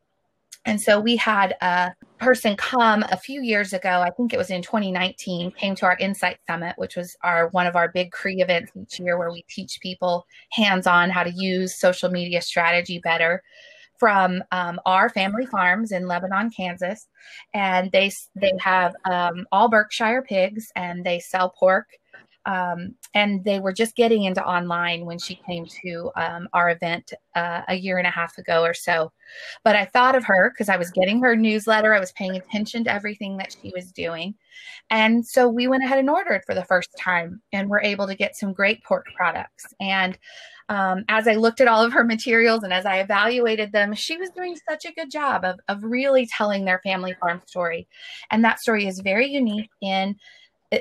And 0.66 0.80
so 0.80 1.00
we 1.00 1.16
had 1.16 1.56
a 1.62 1.92
person 2.18 2.54
come 2.56 3.02
a 3.10 3.16
few 3.16 3.42
years 3.42 3.72
ago, 3.72 4.02
I 4.02 4.10
think 4.10 4.34
it 4.34 4.36
was 4.36 4.50
in 4.50 4.60
2019, 4.62 5.52
came 5.52 5.74
to 5.76 5.86
our 5.86 5.96
Insight 5.98 6.38
Summit, 6.46 6.74
which 6.76 6.96
was 6.96 7.16
our 7.22 7.48
one 7.48 7.66
of 7.66 7.76
our 7.76 7.88
big 7.88 8.12
CRE 8.12 8.30
events 8.40 8.72
each 8.76 9.00
year 9.00 9.18
where 9.18 9.32
we 9.32 9.44
teach 9.48 9.80
people 9.80 10.26
hands-on 10.52 11.10
how 11.10 11.22
to 11.22 11.32
use 11.34 11.78
social 11.78 12.10
media 12.10 12.42
strategy 12.42 12.98
better 12.98 13.42
from 13.98 14.42
um, 14.50 14.80
our 14.86 15.10
family 15.10 15.46
farms 15.46 15.92
in 15.92 16.06
Lebanon, 16.06 16.50
Kansas, 16.50 17.06
and 17.54 17.90
they 17.92 18.10
they 18.34 18.52
have 18.58 18.94
um, 19.10 19.46
all 19.52 19.68
Berkshire 19.68 20.22
pigs, 20.22 20.72
and 20.74 21.04
they 21.04 21.20
sell 21.20 21.50
pork 21.50 21.86
um, 22.46 22.94
and 23.14 23.44
they 23.44 23.60
were 23.60 23.72
just 23.72 23.96
getting 23.96 24.24
into 24.24 24.44
online 24.44 25.04
when 25.04 25.18
she 25.18 25.34
came 25.46 25.66
to 25.82 26.10
um, 26.16 26.48
our 26.52 26.70
event 26.70 27.12
uh, 27.34 27.62
a 27.68 27.74
year 27.74 27.98
and 27.98 28.06
a 28.06 28.10
half 28.10 28.38
ago 28.38 28.62
or 28.62 28.74
so. 28.74 29.12
But 29.62 29.76
I 29.76 29.84
thought 29.84 30.16
of 30.16 30.24
her 30.24 30.50
because 30.50 30.68
I 30.68 30.76
was 30.76 30.90
getting 30.90 31.20
her 31.20 31.36
newsletter. 31.36 31.94
I 31.94 32.00
was 32.00 32.12
paying 32.12 32.36
attention 32.36 32.84
to 32.84 32.92
everything 32.92 33.36
that 33.36 33.56
she 33.60 33.70
was 33.74 33.92
doing. 33.92 34.34
And 34.90 35.24
so 35.24 35.48
we 35.48 35.68
went 35.68 35.84
ahead 35.84 35.98
and 35.98 36.10
ordered 36.10 36.42
for 36.46 36.54
the 36.54 36.64
first 36.64 36.90
time 36.98 37.40
and 37.52 37.68
were 37.68 37.82
able 37.82 38.06
to 38.06 38.14
get 38.14 38.36
some 38.36 38.52
great 38.52 38.82
pork 38.84 39.06
products. 39.14 39.66
And 39.80 40.18
um, 40.70 41.04
as 41.08 41.26
I 41.26 41.34
looked 41.34 41.60
at 41.60 41.68
all 41.68 41.84
of 41.84 41.92
her 41.92 42.04
materials 42.04 42.62
and 42.62 42.72
as 42.72 42.86
I 42.86 43.00
evaluated 43.00 43.72
them, 43.72 43.92
she 43.92 44.16
was 44.16 44.30
doing 44.30 44.56
such 44.68 44.84
a 44.84 44.92
good 44.92 45.10
job 45.10 45.44
of, 45.44 45.58
of 45.68 45.82
really 45.82 46.26
telling 46.26 46.64
their 46.64 46.80
family 46.84 47.14
farm 47.20 47.42
story. 47.44 47.88
And 48.30 48.44
that 48.44 48.60
story 48.60 48.86
is 48.86 49.00
very 49.00 49.26
unique 49.26 49.70
in 49.82 50.16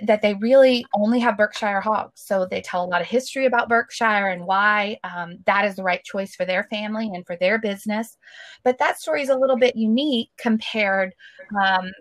that 0.04 0.22
they 0.22 0.36
really 0.36 0.86
only 0.94 1.20
have 1.20 1.38
Berkshire 1.38 1.82
hogs. 1.82 2.22
So 2.22 2.46
they 2.46 2.62
tell 2.62 2.84
a 2.84 2.88
lot 2.88 3.02
of 3.02 3.08
history 3.08 3.46
about 3.46 3.70
Berkshire 3.70 4.28
and 4.28 4.46
why 4.46 5.00
um, 5.04 5.40
that 5.46 5.66
is 5.66 5.76
the 5.76 5.84
right 5.84 6.04
choice 6.04 6.36
for 6.36 6.46
their 6.46 6.66
family 6.66 7.10
and 7.14 7.26
for 7.26 7.36
their 7.36 7.58
business. 7.58 8.18
But 8.64 8.78
that 8.78 9.00
story 9.00 9.24
is 9.24 9.30
a 9.30 9.38
little 9.38 9.58
bit 9.58 9.76
unique 9.76 10.30
compared 10.38 11.16
um, 11.60 11.92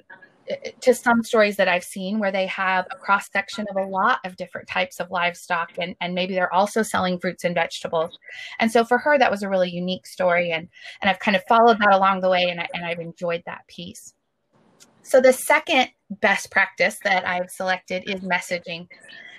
to 0.81 0.95
some 0.95 1.23
stories 1.23 1.57
that 1.57 1.69
I've 1.69 1.85
seen 1.85 2.19
where 2.19 2.33
they 2.33 2.47
have 2.47 2.87
a 2.91 2.97
cross 2.97 3.29
section 3.33 3.67
of 3.71 3.77
a 3.77 3.89
lot 3.89 4.21
of 4.25 4.37
different 4.37 4.69
types 4.69 5.01
of 5.01 5.11
livestock 5.11 5.71
and, 5.79 5.95
and 6.01 6.15
maybe 6.15 6.35
they're 6.35 6.53
also 6.53 6.83
selling 6.83 7.19
fruits 7.19 7.45
and 7.45 7.55
vegetables. 7.55 8.19
And 8.59 8.71
so 8.71 8.85
for 8.85 8.99
her, 8.99 9.19
that 9.19 9.31
was 9.31 9.43
a 9.43 9.49
really 9.49 9.71
unique 9.71 10.07
story. 10.07 10.51
And, 10.53 10.69
and 11.01 11.11
I've 11.11 11.19
kind 11.19 11.37
of 11.37 11.43
followed 11.49 11.79
that 11.79 11.93
along 11.93 12.21
the 12.21 12.31
way 12.31 12.49
and, 12.51 12.61
I, 12.61 12.69
and 12.75 12.85
I've 12.85 13.01
enjoyed 13.01 13.43
that 13.47 13.67
piece. 13.67 14.15
So 15.03 15.21
the 15.21 15.33
second 15.33 15.89
best 16.11 16.51
practice 16.51 16.99
that 17.05 17.27
I've 17.27 17.51
selected 17.51 18.09
is 18.09 18.21
messaging. 18.21 18.89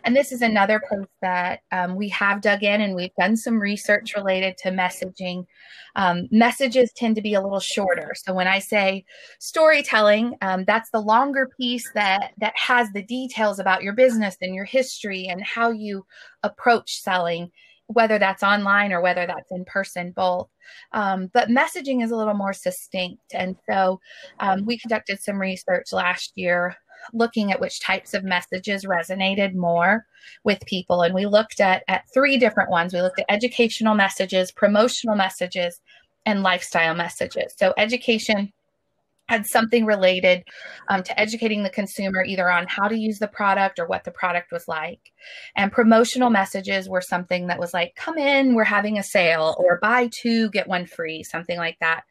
And 0.03 0.15
this 0.15 0.31
is 0.31 0.41
another 0.41 0.81
post 0.89 1.09
that 1.21 1.61
um, 1.71 1.95
we 1.95 2.09
have 2.09 2.41
dug 2.41 2.63
in 2.63 2.81
and 2.81 2.95
we've 2.95 3.13
done 3.19 3.35
some 3.35 3.59
research 3.59 4.15
related 4.15 4.57
to 4.59 4.69
messaging. 4.69 5.45
Um, 5.95 6.27
messages 6.31 6.91
tend 6.95 7.15
to 7.17 7.21
be 7.21 7.33
a 7.33 7.41
little 7.41 7.59
shorter. 7.59 8.13
So 8.15 8.33
when 8.33 8.47
I 8.47 8.59
say 8.59 9.03
storytelling, 9.39 10.35
um, 10.41 10.63
that's 10.65 10.89
the 10.91 11.01
longer 11.01 11.49
piece 11.59 11.89
that 11.95 12.31
that 12.37 12.53
has 12.55 12.89
the 12.93 13.03
details 13.03 13.59
about 13.59 13.83
your 13.83 13.93
business 13.93 14.37
and 14.41 14.55
your 14.55 14.65
history 14.65 15.27
and 15.27 15.43
how 15.43 15.71
you 15.71 16.05
approach 16.43 17.01
selling 17.01 17.51
whether 17.89 18.19
that's 18.19 18.43
online 18.43 18.93
or 18.93 19.01
whether 19.01 19.25
that's 19.25 19.51
in 19.51 19.65
person, 19.65 20.11
both. 20.11 20.47
Um, 20.93 21.29
but 21.33 21.49
messaging 21.49 22.03
is 22.03 22.11
a 22.11 22.15
little 22.15 22.35
more 22.35 22.53
succinct. 22.53 23.23
And 23.33 23.55
so 23.67 23.99
um, 24.39 24.65
we 24.65 24.77
conducted 24.77 25.19
some 25.19 25.41
research 25.41 25.91
last 25.91 26.33
year 26.35 26.75
looking 27.13 27.51
at 27.51 27.59
which 27.59 27.81
types 27.81 28.13
of 28.13 28.23
messages 28.23 28.85
resonated 28.85 29.55
more 29.55 30.05
with 30.43 30.63
people. 30.67 31.01
And 31.01 31.15
we 31.15 31.25
looked 31.25 31.59
at, 31.59 31.83
at 31.87 32.03
three 32.13 32.37
different 32.37 32.69
ones. 32.69 32.93
We 32.93 33.01
looked 33.01 33.19
at 33.19 33.25
educational 33.29 33.95
messages, 33.95 34.51
promotional 34.51 35.15
messages, 35.15 35.81
and 36.27 36.43
lifestyle 36.43 36.93
messages. 36.93 37.55
So 37.57 37.73
education 37.77 38.53
had 39.29 39.45
something 39.45 39.85
related 39.85 40.43
um, 40.89 41.03
to 41.03 41.17
educating 41.19 41.61
the 41.61 41.69
consumer 41.69 42.23
either 42.23 42.49
on 42.49 42.65
how 42.67 42.87
to 42.87 42.97
use 42.97 43.19
the 43.19 43.27
product 43.27 43.77
or 43.77 43.85
what 43.85 44.03
the 44.03 44.11
product 44.11 44.51
was 44.51 44.67
like. 44.67 45.11
And 45.55 45.71
promotional 45.71 46.31
messages 46.31 46.89
were 46.89 46.99
something 46.99 47.45
that 47.45 47.59
was 47.59 47.71
like, 47.71 47.93
come 47.95 48.17
in, 48.17 48.55
we're 48.55 48.63
having 48.63 48.97
a 48.97 49.03
sale, 49.03 49.55
or 49.59 49.77
buy 49.79 50.09
two, 50.19 50.49
get 50.49 50.67
one 50.67 50.87
free, 50.87 51.21
something 51.21 51.59
like 51.59 51.77
that. 51.79 52.01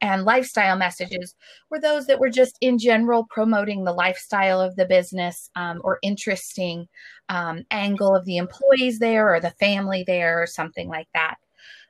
And 0.00 0.24
lifestyle 0.24 0.76
messages 0.76 1.36
were 1.70 1.80
those 1.80 2.06
that 2.06 2.18
were 2.18 2.30
just 2.30 2.58
in 2.60 2.76
general 2.78 3.24
promoting 3.30 3.84
the 3.84 3.92
lifestyle 3.92 4.60
of 4.60 4.74
the 4.74 4.84
business 4.84 5.50
um, 5.54 5.80
or 5.84 6.00
interesting 6.02 6.88
um, 7.28 7.62
angle 7.70 8.16
of 8.16 8.24
the 8.24 8.38
employees 8.38 8.98
there 8.98 9.32
or 9.32 9.38
the 9.38 9.54
family 9.60 10.02
there 10.04 10.42
or 10.42 10.46
something 10.48 10.88
like 10.88 11.08
that. 11.14 11.36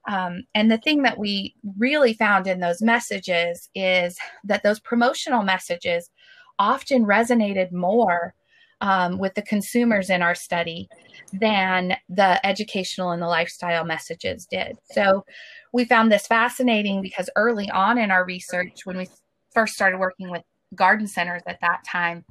Um, 0.07 0.45
and 0.55 0.71
the 0.71 0.79
thing 0.79 1.03
that 1.03 1.19
we 1.19 1.55
really 1.79 2.15
found 2.15 2.47
in 2.47 2.61
those 2.61 2.83
messages 2.83 3.69
is 3.75 4.17
that 4.45 4.63
those 4.63 4.81
promotional 4.81 5.43
messages 5.43 6.11
often 6.59 7.05
resonated 7.05 7.73
more 7.73 8.35
um, 8.81 9.19
with 9.19 9.35
the 9.35 9.43
consumers 9.43 10.11
in 10.11 10.21
our 10.21 10.35
study 10.35 10.89
than 11.33 11.97
the 12.09 12.45
educational 12.47 13.13
and 13.13 13.23
the 13.23 13.27
lifestyle 13.27 13.85
messages 13.85 14.47
did. 14.47 14.77
So 14.93 15.25
we 15.73 15.85
found 15.85 16.13
this 16.13 16.27
fascinating 16.27 17.01
because 17.01 17.31
early 17.35 17.71
on 17.71 17.99
in 17.99 18.11
our 18.11 18.25
research, 18.25 18.85
when 18.85 18.99
we 18.99 19.09
first 19.53 19.75
started 19.75 19.99
working 19.99 20.31
with 20.31 20.43
garden 20.75 21.07
centers 21.07 21.43
at 21.47 21.61
that 21.61 21.83
time, 21.91 22.25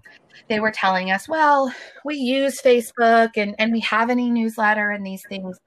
they 0.50 0.60
were 0.60 0.72
telling 0.72 1.12
us, 1.12 1.28
well, 1.28 1.74
we 2.06 2.16
use 2.16 2.62
Facebook 2.62 3.32
and, 3.36 3.56
and 3.58 3.72
we 3.72 3.80
have 3.80 4.10
any 4.10 4.30
newsletter 4.30 4.92
and 4.92 5.06
these 5.06 5.24
things 5.28 5.58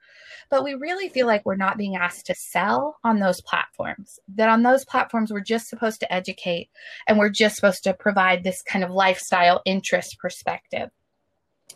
but 0.50 0.64
we 0.64 0.74
really 0.74 1.08
feel 1.08 1.26
like 1.26 1.44
we're 1.44 1.56
not 1.56 1.78
being 1.78 1.96
asked 1.96 2.26
to 2.26 2.34
sell 2.34 2.96
on 3.04 3.18
those 3.18 3.40
platforms. 3.40 4.18
That 4.34 4.48
on 4.48 4.62
those 4.62 4.84
platforms, 4.84 5.32
we're 5.32 5.40
just 5.40 5.68
supposed 5.68 6.00
to 6.00 6.12
educate 6.12 6.70
and 7.06 7.18
we're 7.18 7.30
just 7.30 7.56
supposed 7.56 7.84
to 7.84 7.94
provide 7.94 8.42
this 8.44 8.62
kind 8.62 8.84
of 8.84 8.90
lifestyle 8.90 9.62
interest 9.64 10.18
perspective. 10.18 10.90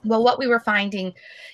Well, 0.04 0.24
what 0.24 0.38
we 0.38 0.46
were 0.46 0.60
finding, 0.60 1.12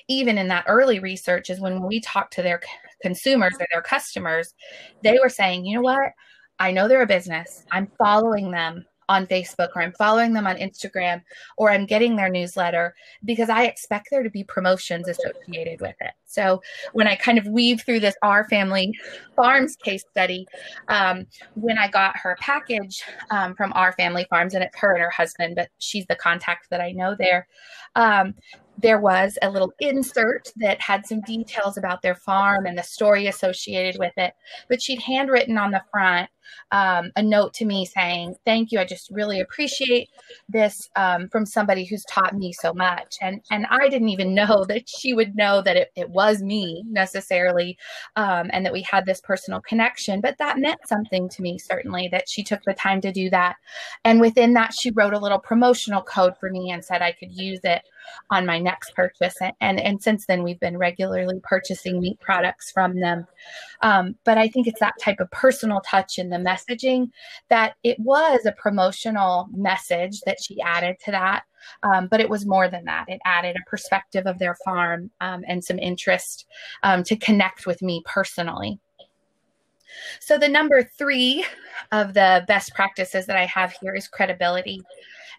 even 0.09 0.39
in 0.39 0.49
that 0.49 0.67
early 0.69 0.99
research, 0.99 1.51
is 1.51 1.61
when 1.61 1.83
we 1.83 2.01
talked 2.01 2.35
to 2.35 2.43
their 2.43 2.61
consumers 3.03 3.55
or 3.59 3.67
their 3.73 3.83
customers, 3.83 4.55
they 5.03 5.19
were 5.21 5.29
saying, 5.29 5.65
you 5.65 5.77
know 5.77 5.83
what? 5.83 6.13
I 6.59 6.71
know 6.71 6.87
they're 6.87 7.03
a 7.03 7.07
business. 7.07 7.65
I'm 7.71 7.91
following 7.99 8.51
them 8.51 8.85
on 9.09 9.27
Facebook 9.27 9.69
or 9.75 9.83
I'm 9.83 9.93
following 9.93 10.33
them 10.33 10.47
on 10.47 10.57
Instagram 10.57 11.23
or 11.57 11.71
I'm 11.71 11.87
getting 11.87 12.17
their 12.17 12.29
newsletter 12.29 12.95
because 13.25 13.49
I 13.49 13.65
expect 13.65 14.09
there 14.11 14.23
to 14.23 14.31
be 14.31 14.45
promotions 14.45 15.09
associated 15.09 15.81
with 15.81 15.97
it. 16.01 16.13
So 16.25 16.61
when 16.93 17.07
I 17.07 17.15
kind 17.15 17.39
of 17.39 17.47
weave 17.47 17.83
through 17.83 18.01
this 18.01 18.17
Our 18.23 18.49
Family 18.49 18.93
Farms 19.37 19.77
case 19.77 20.05
study, 20.11 20.47
um, 20.89 21.27
when 21.55 21.79
I 21.79 21.89
got 21.89 22.17
her 22.17 22.37
package 22.41 23.03
um, 23.31 23.55
from 23.55 23.73
Our 23.75 23.93
Family 23.93 24.27
Farms, 24.29 24.55
and 24.55 24.63
it's 24.63 24.77
her 24.79 24.93
and 24.93 25.03
her 25.03 25.11
husband, 25.11 25.57
but 25.57 25.71
she's 25.79 26.07
the 26.07 26.17
contact 26.17 26.69
that 26.71 26.81
I 26.81 26.93
know 26.93 27.15
there. 27.19 27.47
Um, 27.95 28.35
there 28.79 29.01
was 29.01 29.39
a 29.41 29.51
little 29.51 29.73
insert 29.81 30.53
that 30.57 30.81
had 30.81 31.07
some 31.07 31.23
details 31.23 31.79
about 31.79 32.03
their 32.03 32.15
farm 32.15 32.67
and 32.67 32.77
the 32.77 32.83
story 32.83 33.27
associated 33.27 33.99
with 33.99 34.13
it. 34.17 34.35
But 34.69 34.83
she'd 34.83 35.01
handwritten 35.01 35.57
on 35.57 35.71
the 35.71 35.83
front 35.91 36.29
um, 36.73 37.11
a 37.17 37.23
note 37.23 37.55
to 37.55 37.65
me 37.65 37.85
saying, 37.85 38.37
Thank 38.45 38.73
you. 38.73 38.79
I 38.79 38.85
just 38.85 39.11
really 39.11 39.41
appreciate 39.41 40.09
this 40.49 40.89
um, 40.97 41.29
from 41.29 41.47
somebody 41.47 41.85
who's 41.85 42.05
taught 42.05 42.35
me 42.35 42.53
so 42.53 42.73
much. 42.73 43.17
And, 43.21 43.41
and 43.51 43.67
I 43.71 43.89
didn't 43.89 44.09
even 44.09 44.35
know 44.35 44.65
that 44.69 44.89
she 44.89 45.15
would 45.15 45.37
know 45.37 45.63
that 45.63 45.77
it, 45.77 45.91
it 45.97 46.11
was 46.11 46.43
me 46.43 46.85
necessarily 46.89 47.79
um, 48.17 48.51
and 48.53 48.65
that 48.65 48.73
we 48.73 48.83
had 48.83 49.07
this 49.07 49.21
personal 49.21 49.61
connection. 49.61 50.21
But 50.21 50.39
that 50.39 50.59
meant 50.59 50.81
something 50.87 51.29
to 51.31 51.43
me, 51.43 51.59
certainly, 51.59 52.09
that 52.13 52.29
she 52.29 52.43
took 52.43 52.63
the 52.65 52.75
time 52.75 53.01
to 53.03 53.13
do 53.13 53.31
that. 53.31 53.57
And 54.05 54.21
within 54.21 54.55
that, 54.55 54.75
she 54.75 54.91
wrote 54.91 55.15
a 55.15 55.19
little 55.19 55.39
promotional 55.39 56.03
code 56.03 56.35
for 56.39 56.51
me 56.51 56.71
and 56.71 56.85
said 56.85 57.03
I 57.03 57.13
could 57.13 57.33
use 57.33 57.61
it 57.65 57.83
on 58.31 58.47
my 58.47 58.59
next 58.59 58.95
purchase. 58.95 59.35
And, 59.41 59.53
and, 59.61 59.81
and 59.81 60.03
since 60.03 60.27
then, 60.27 60.43
we've 60.43 60.61
been 60.61 60.79
regularly 60.79 61.41
purchasing 61.43 62.01
meat 62.01 62.19
products 62.21 62.71
from 62.71 63.01
them. 63.01 63.27
Um, 63.83 64.17
but 64.25 64.39
I 64.39 64.49
think 64.49 64.67
it's 64.67 64.81
that 64.81 64.95
type 65.01 65.21
of 65.21 65.31
personal 65.31 65.81
touch 65.81 66.19
in 66.19 66.31
the 66.31 66.36
messaging 66.39 67.11
that 67.49 67.75
it 67.83 67.99
was 67.99 68.45
a 68.45 68.53
promotional 68.53 69.49
message 69.53 70.21
that 70.23 70.39
she 70.43 70.61
added 70.61 70.97
to 71.05 71.11
that. 71.11 71.45
Um, 71.83 72.07
but 72.09 72.21
it 72.21 72.29
was 72.29 72.47
more 72.47 72.69
than 72.69 72.85
that. 72.85 73.07
It 73.09 73.21
added 73.25 73.57
a 73.57 73.71
perspective 73.71 74.27
of 74.27 74.39
their 74.39 74.57
farm 74.65 75.11
um, 75.21 75.43
and 75.49 75.65
some 75.65 75.79
interest 75.79 76.47
um, 76.83 77.03
to 77.05 77.17
connect 77.17 77.67
with 77.67 77.83
me 77.83 78.03
personally. 78.05 78.79
So, 80.21 80.39
the 80.39 80.49
number 80.49 80.83
three 80.83 81.45
of 81.93 82.15
the 82.15 82.45
best 82.47 82.75
practices 82.75 83.27
that 83.27 83.37
I 83.37 83.47
have 83.47 83.73
here 83.81 83.95
is 83.95 84.09
credibility. 84.09 84.83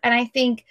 And 0.04 0.14
I 0.14 0.26
think 0.26 0.66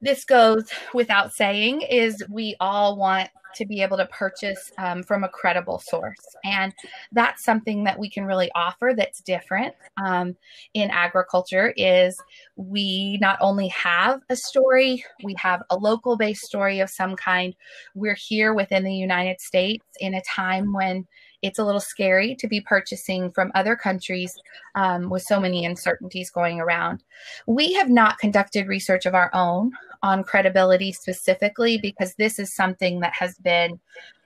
this 0.00 0.24
goes 0.24 0.70
without 0.94 1.32
saying 1.32 1.82
is 1.82 2.24
we 2.30 2.56
all 2.60 2.96
want 2.96 3.30
to 3.54 3.64
be 3.64 3.82
able 3.82 3.96
to 3.96 4.06
purchase 4.06 4.70
um, 4.78 5.02
from 5.02 5.24
a 5.24 5.28
credible 5.28 5.78
source. 5.78 6.18
And 6.44 6.72
that's 7.12 7.44
something 7.44 7.84
that 7.84 7.98
we 7.98 8.08
can 8.08 8.24
really 8.24 8.50
offer 8.54 8.92
that's 8.96 9.20
different 9.20 9.74
um, 10.02 10.36
in 10.74 10.90
agriculture 10.90 11.72
is 11.76 12.20
we 12.56 13.18
not 13.20 13.38
only 13.40 13.68
have 13.68 14.20
a 14.28 14.36
story 14.36 15.04
we 15.22 15.34
have 15.34 15.62
a 15.70 15.76
local 15.76 16.16
based 16.16 16.42
story 16.42 16.80
of 16.80 16.90
some 16.90 17.16
kind. 17.16 17.54
We're 17.94 18.16
here 18.18 18.54
within 18.54 18.84
the 18.84 18.94
united 18.94 19.40
states 19.40 19.84
in 20.00 20.14
a 20.14 20.22
time 20.22 20.72
when 20.72 21.06
it's 21.42 21.58
a 21.58 21.64
little 21.64 21.80
scary 21.80 22.34
to 22.36 22.46
be 22.46 22.60
purchasing 22.60 23.30
from 23.30 23.50
other 23.54 23.76
countries 23.76 24.36
um, 24.74 25.08
with 25.08 25.22
so 25.22 25.40
many 25.40 25.64
uncertainties 25.64 26.30
going 26.30 26.60
around. 26.60 27.02
We 27.46 27.72
have 27.74 27.88
not 27.88 28.18
conducted 28.18 28.68
research 28.68 29.06
of 29.06 29.14
our 29.14 29.30
own 29.34 29.72
on 30.02 30.24
credibility 30.24 30.92
specifically 30.92 31.78
because 31.78 32.14
this 32.14 32.38
is 32.38 32.54
something 32.54 33.00
that 33.00 33.12
has 33.14 33.36
been 33.38 33.78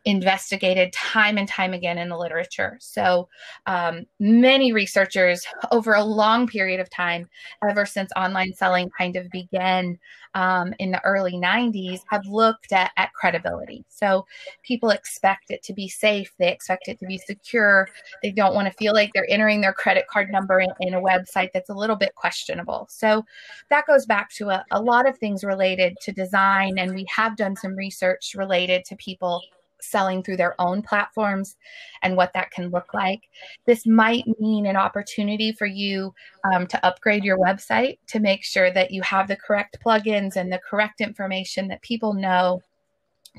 investigated 0.04 0.92
time 0.92 1.38
and 1.38 1.48
time 1.48 1.72
again 1.72 1.96
in 1.96 2.08
the 2.08 2.16
literature. 2.16 2.76
So, 2.80 3.28
um, 3.66 4.04
many 4.20 4.72
researchers 4.72 5.46
over 5.72 5.94
a 5.94 6.04
long 6.04 6.46
period 6.46 6.80
of 6.80 6.90
time, 6.90 7.28
ever 7.66 7.86
since 7.86 8.10
online 8.16 8.52
selling 8.52 8.90
kind 8.96 9.16
of 9.16 9.30
began 9.30 9.98
um, 10.34 10.74
in 10.78 10.90
the 10.90 11.02
early 11.04 11.34
90s, 11.34 12.00
have 12.10 12.26
looked 12.26 12.72
at, 12.72 12.90
at 12.96 13.12
credibility. 13.14 13.84
So, 13.88 14.26
people 14.62 14.90
expect 14.90 15.50
it 15.50 15.62
to 15.64 15.72
be 15.72 15.88
safe, 15.88 16.32
they 16.38 16.52
expect 16.52 16.88
it 16.88 16.98
to 16.98 17.06
be 17.06 17.18
secure, 17.18 17.88
they 18.22 18.30
don't 18.30 18.54
want 18.54 18.66
to 18.66 18.74
feel 18.74 18.92
like 18.92 19.10
they're 19.14 19.30
entering 19.30 19.62
their 19.62 19.72
credit 19.72 20.06
card 20.08 20.30
number 20.30 20.60
in, 20.60 20.68
in 20.80 20.94
a 20.94 21.00
website 21.00 21.50
that's 21.54 21.70
a 21.70 21.74
little 21.74 21.96
bit 21.96 22.14
questionable. 22.14 22.86
So, 22.90 23.24
that 23.70 23.86
goes 23.86 24.04
back 24.04 24.30
to 24.34 24.50
a, 24.50 24.64
a 24.70 24.82
lot 24.82 25.08
of 25.08 25.16
things 25.16 25.44
related 25.44 25.96
to 26.02 26.12
design, 26.12 26.78
and 26.78 26.94
we 26.94 27.06
have 27.14 27.36
done 27.36 27.56
some 27.56 27.74
research 27.74 28.34
related 28.36 28.84
to 28.86 28.96
people 28.96 29.42
selling 29.84 30.22
through 30.22 30.36
their 30.36 30.60
own 30.60 30.82
platforms 30.82 31.56
and 32.02 32.16
what 32.16 32.32
that 32.34 32.50
can 32.50 32.70
look 32.70 32.94
like. 32.94 33.22
This 33.66 33.86
might 33.86 34.24
mean 34.40 34.66
an 34.66 34.76
opportunity 34.76 35.52
for 35.52 35.66
you 35.66 36.14
um, 36.52 36.66
to 36.68 36.86
upgrade 36.86 37.24
your 37.24 37.38
website 37.38 37.98
to 38.08 38.20
make 38.20 38.44
sure 38.44 38.70
that 38.70 38.90
you 38.90 39.02
have 39.02 39.28
the 39.28 39.36
correct 39.36 39.78
plugins 39.84 40.36
and 40.36 40.52
the 40.52 40.60
correct 40.68 41.00
information 41.00 41.68
that 41.68 41.82
people 41.82 42.14
know 42.14 42.60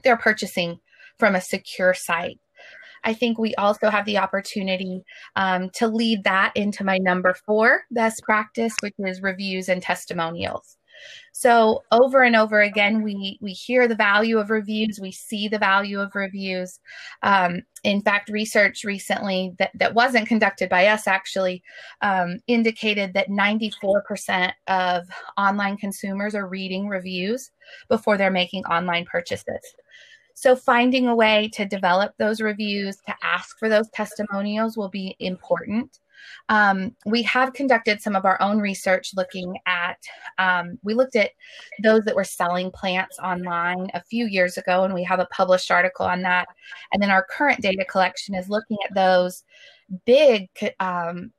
they're 0.03 0.17
purchasing 0.17 0.79
from 1.17 1.35
a 1.35 1.41
secure 1.41 1.93
site. 1.93 2.39
I 3.05 3.13
think 3.13 3.37
we 3.37 3.53
also 3.55 3.89
have 3.89 4.05
the 4.05 4.17
opportunity 4.17 5.03
um, 5.35 5.69
to 5.75 5.87
lead 5.87 6.23
that 6.23 6.51
into 6.55 6.83
my 6.83 6.97
number 6.97 7.35
four 7.45 7.83
best 7.91 8.23
practice, 8.23 8.73
which 8.81 8.95
is 8.97 9.21
reviews 9.21 9.69
and 9.69 9.81
testimonials. 9.81 10.77
So 11.31 11.83
over 11.91 12.23
and 12.23 12.35
over 12.35 12.61
again, 12.61 13.01
we 13.01 13.37
we 13.41 13.51
hear 13.51 13.87
the 13.87 13.95
value 13.95 14.37
of 14.37 14.49
reviews, 14.49 14.99
we 14.99 15.11
see 15.11 15.47
the 15.47 15.59
value 15.59 15.99
of 15.99 16.15
reviews. 16.15 16.79
Um, 17.23 17.63
in 17.83 18.01
fact, 18.01 18.29
research 18.29 18.83
recently 18.83 19.53
that, 19.59 19.71
that 19.75 19.93
wasn't 19.93 20.27
conducted 20.27 20.69
by 20.69 20.87
us 20.87 21.07
actually 21.07 21.61
um, 22.01 22.39
indicated 22.47 23.13
that 23.13 23.29
94% 23.29 24.53
of 24.67 25.07
online 25.37 25.77
consumers 25.77 26.33
are 26.33 26.47
reading 26.47 26.87
reviews 26.87 27.51
before 27.89 28.17
they're 28.17 28.31
making 28.31 28.65
online 28.65 29.05
purchases. 29.05 29.75
So, 30.35 30.55
finding 30.55 31.07
a 31.07 31.15
way 31.15 31.49
to 31.53 31.65
develop 31.65 32.13
those 32.17 32.41
reviews, 32.41 32.97
to 33.07 33.15
ask 33.23 33.57
for 33.57 33.69
those 33.69 33.89
testimonials 33.91 34.75
will 34.77 34.89
be 34.89 35.15
important. 35.19 35.99
Um, 36.49 36.95
we 37.05 37.21
have 37.23 37.53
conducted 37.53 38.01
some 38.01 38.15
of 38.15 38.25
our 38.25 38.41
own 38.41 38.59
research 38.59 39.11
looking 39.15 39.57
at, 39.65 39.97
um, 40.37 40.77
we 40.83 40.93
looked 40.93 41.15
at 41.15 41.31
those 41.81 42.03
that 42.03 42.15
were 42.15 42.23
selling 42.23 42.71
plants 42.71 43.17
online 43.19 43.89
a 43.93 44.03
few 44.03 44.25
years 44.27 44.57
ago, 44.57 44.83
and 44.83 44.93
we 44.93 45.03
have 45.03 45.19
a 45.19 45.27
published 45.27 45.71
article 45.71 46.05
on 46.05 46.21
that. 46.21 46.47
And 46.91 47.01
then 47.01 47.11
our 47.11 47.25
current 47.29 47.61
data 47.61 47.85
collection 47.85 48.35
is 48.35 48.49
looking 48.49 48.77
at 48.87 48.95
those 48.95 49.43
big 50.05 50.49
um, 50.79 51.31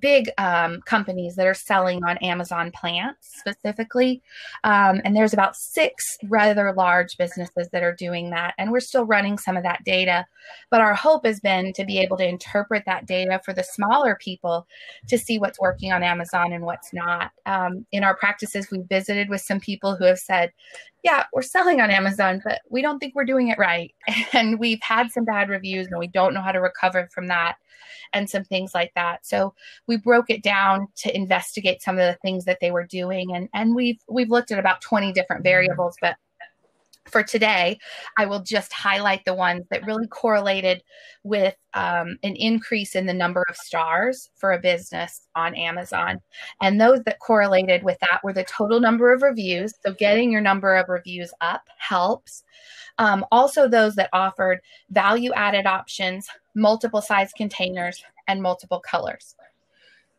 big 0.00 0.30
um, 0.38 0.80
companies 0.82 1.34
that 1.36 1.46
are 1.46 1.54
selling 1.54 2.04
on 2.04 2.18
Amazon 2.18 2.70
plants 2.72 3.32
specifically, 3.38 4.22
um, 4.64 5.00
and 5.04 5.16
there's 5.16 5.32
about 5.32 5.56
six 5.56 6.18
rather 6.24 6.72
large 6.72 7.16
businesses 7.16 7.68
that 7.72 7.82
are 7.82 7.94
doing 7.94 8.30
that, 8.30 8.54
and 8.58 8.70
we're 8.70 8.80
still 8.80 9.04
running 9.04 9.38
some 9.38 9.56
of 9.56 9.62
that 9.62 9.84
data. 9.84 10.26
But 10.70 10.80
our 10.80 10.94
hope 10.94 11.26
has 11.26 11.40
been 11.40 11.72
to 11.74 11.84
be 11.84 11.98
able 11.98 12.16
to 12.18 12.28
interpret 12.28 12.84
that 12.86 13.06
data 13.06 13.40
for 13.44 13.52
the 13.52 13.64
smaller 13.64 14.16
people 14.20 14.66
to 15.08 15.18
see 15.18 15.38
what's 15.38 15.60
working 15.60 15.92
on 15.92 16.02
Amazon 16.02 16.52
and 16.52 16.64
what's 16.64 16.92
not. 16.92 17.32
Um, 17.46 17.86
in 17.92 18.04
our 18.04 18.16
practices, 18.16 18.70
we 18.70 18.82
visited 18.88 19.28
with 19.28 19.40
some 19.40 19.60
people 19.60 19.96
who 19.96 20.04
have 20.04 20.18
said, 20.18 20.52
yeah, 21.02 21.24
we're 21.32 21.42
selling 21.42 21.80
on 21.80 21.90
Amazon, 21.90 22.40
but 22.44 22.60
we 22.68 22.82
don't 22.82 22.98
think 22.98 23.14
we're 23.14 23.24
doing 23.24 23.48
it 23.48 23.58
right. 23.58 23.94
And 24.32 24.58
we've 24.58 24.82
had 24.82 25.10
some 25.10 25.24
bad 25.24 25.48
reviews 25.48 25.86
and 25.86 25.98
we 25.98 26.08
don't 26.08 26.34
know 26.34 26.42
how 26.42 26.52
to 26.52 26.60
recover 26.60 27.08
from 27.14 27.28
that 27.28 27.56
and 28.12 28.28
some 28.28 28.44
things 28.44 28.74
like 28.74 28.92
that. 28.94 29.26
So 29.26 29.54
we 29.86 29.96
broke 29.96 30.30
it 30.30 30.42
down 30.42 30.88
to 30.96 31.16
investigate 31.16 31.82
some 31.82 31.98
of 31.98 32.06
the 32.06 32.18
things 32.22 32.44
that 32.44 32.58
they 32.60 32.70
were 32.70 32.86
doing 32.86 33.34
and 33.34 33.48
and 33.54 33.74
we've 33.74 33.98
we've 34.08 34.30
looked 34.30 34.50
at 34.52 34.58
about 34.58 34.80
20 34.80 35.12
different 35.12 35.40
mm-hmm. 35.40 35.50
variables, 35.50 35.96
but 36.00 36.16
for 37.08 37.22
today, 37.22 37.78
I 38.16 38.26
will 38.26 38.40
just 38.40 38.72
highlight 38.72 39.24
the 39.24 39.34
ones 39.34 39.64
that 39.70 39.86
really 39.86 40.06
correlated 40.06 40.82
with 41.22 41.56
um, 41.74 42.18
an 42.22 42.36
increase 42.36 42.94
in 42.94 43.06
the 43.06 43.14
number 43.14 43.44
of 43.48 43.56
stars 43.56 44.30
for 44.36 44.52
a 44.52 44.58
business 44.58 45.22
on 45.34 45.54
Amazon. 45.54 46.20
And 46.60 46.80
those 46.80 47.02
that 47.04 47.18
correlated 47.18 47.82
with 47.82 47.98
that 48.00 48.20
were 48.22 48.32
the 48.32 48.44
total 48.44 48.80
number 48.80 49.12
of 49.12 49.22
reviews. 49.22 49.72
So, 49.84 49.92
getting 49.92 50.30
your 50.30 50.40
number 50.40 50.74
of 50.76 50.88
reviews 50.88 51.32
up 51.40 51.62
helps. 51.78 52.44
Um, 52.98 53.24
also, 53.30 53.68
those 53.68 53.94
that 53.96 54.10
offered 54.12 54.60
value 54.90 55.32
added 55.34 55.66
options, 55.66 56.28
multiple 56.54 57.02
size 57.02 57.32
containers, 57.36 58.02
and 58.28 58.42
multiple 58.42 58.80
colors. 58.80 59.36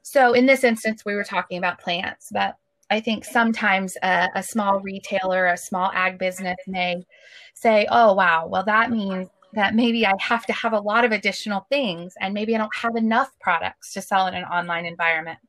So, 0.04 0.34
in 0.34 0.46
this 0.46 0.64
instance, 0.64 1.04
we 1.06 1.16
were 1.16 1.24
talking 1.24 1.58
about 1.58 1.80
plants, 1.80 2.30
but 2.32 2.56
I 2.90 3.00
think 3.00 3.26
sometimes 3.26 3.98
a, 4.02 4.30
a, 4.36 4.44
small 4.44 4.80
retailer, 4.80 5.48
a 5.48 5.58
small 5.58 5.92
ag 5.94 6.18
business 6.18 6.58
may 6.68 7.06
say, 7.54 7.86
oh, 7.92 8.14
wow, 8.14 8.48
well, 8.48 8.64
that 8.66 8.92
means 8.92 9.28
that 9.54 9.76
maybe 9.76 10.06
I 10.06 10.14
have 10.20 10.46
to 10.46 10.54
have 10.54 10.74
a 10.74 10.80
lot 10.80 11.04
of 11.04 11.12
additional 11.12 11.66
things 11.70 12.14
and 12.20 12.34
maybe 12.34 12.56
I 12.56 12.60
don't 12.60 12.76
have 12.76 12.96
enough 12.96 13.32
products 13.42 13.94
to 13.94 14.02
sell 14.02 14.28
in 14.28 14.36
an 14.36 14.44
online 14.46 14.86
environment. 14.86 15.40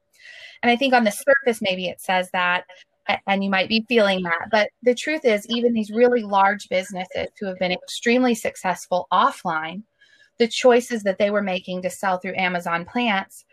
And 0.62 0.71
I 0.71 0.76
think 0.76 0.95
on 0.95 1.04
the 1.04 1.12
surface, 1.12 1.61
maybe 1.62 1.87
it 1.87 2.00
says 2.00 2.30
that, 2.33 2.64
and 3.26 3.45
you 3.45 3.50
might 3.50 3.68
be 3.68 3.87
feeling 3.88 4.23
that. 4.25 4.49
But 4.50 4.71
the 4.83 4.95
truth 4.95 5.25
is, 5.25 5.47
even 5.49 5.73
these 5.73 5.90
really 5.90 6.23
large 6.23 6.68
businesses 6.68 7.28
who 7.38 7.47
have 7.47 7.59
been 7.59 7.73
extremely 7.73 8.35
successful 8.35 9.07
offline, 9.12 9.83
the 10.38 10.49
choices 10.49 11.02
that 11.04 11.18
they 11.18 11.30
were 11.30 11.42
making 11.42 11.83
to 11.83 11.90
sell 11.90 12.18
through 12.18 12.37
Amazon 12.37 12.85
plants 12.85 13.45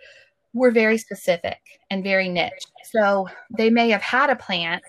were 0.56 0.72
very 0.72 0.98
specific 0.98 1.60
and 1.92 2.04
very 2.04 2.30
niche. 2.30 2.66
So 2.86 3.28
they 3.56 3.70
may 3.70 3.90
have 3.90 4.02
had 4.02 4.30
a 4.30 4.36
plant 4.36 4.82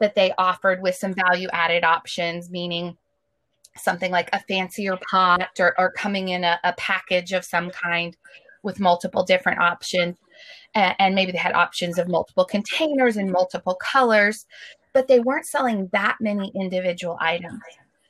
that 0.00 0.14
they 0.16 0.34
offered 0.36 0.82
with 0.82 0.96
some 0.96 1.14
value 1.14 1.48
added 1.52 1.84
options, 1.84 2.50
meaning 2.50 2.96
something 3.76 4.10
like 4.10 4.28
a 4.32 4.40
fancier 4.40 4.98
pot 5.10 5.48
or, 5.58 5.74
or 5.78 5.92
coming 5.92 6.30
in 6.30 6.44
a, 6.44 6.58
a 6.64 6.74
package 6.74 7.32
of 7.32 7.44
some 7.44 7.70
kind 7.70 8.16
with 8.64 8.80
multiple 8.80 9.22
different 9.22 9.60
options. 9.60 10.18
And, 10.74 10.94
and 10.98 11.14
maybe 11.14 11.30
they 11.30 11.38
had 11.38 11.54
options 11.54 11.98
of 11.98 12.08
multiple 12.08 12.44
containers 12.44 13.16
and 13.16 13.30
multiple 13.30 13.76
colors, 13.76 14.44
but 14.92 15.06
they 15.06 15.20
weren't 15.20 15.46
selling 15.46 15.88
that 15.92 16.16
many 16.20 16.50
individual 16.54 17.16
items. 17.20 17.60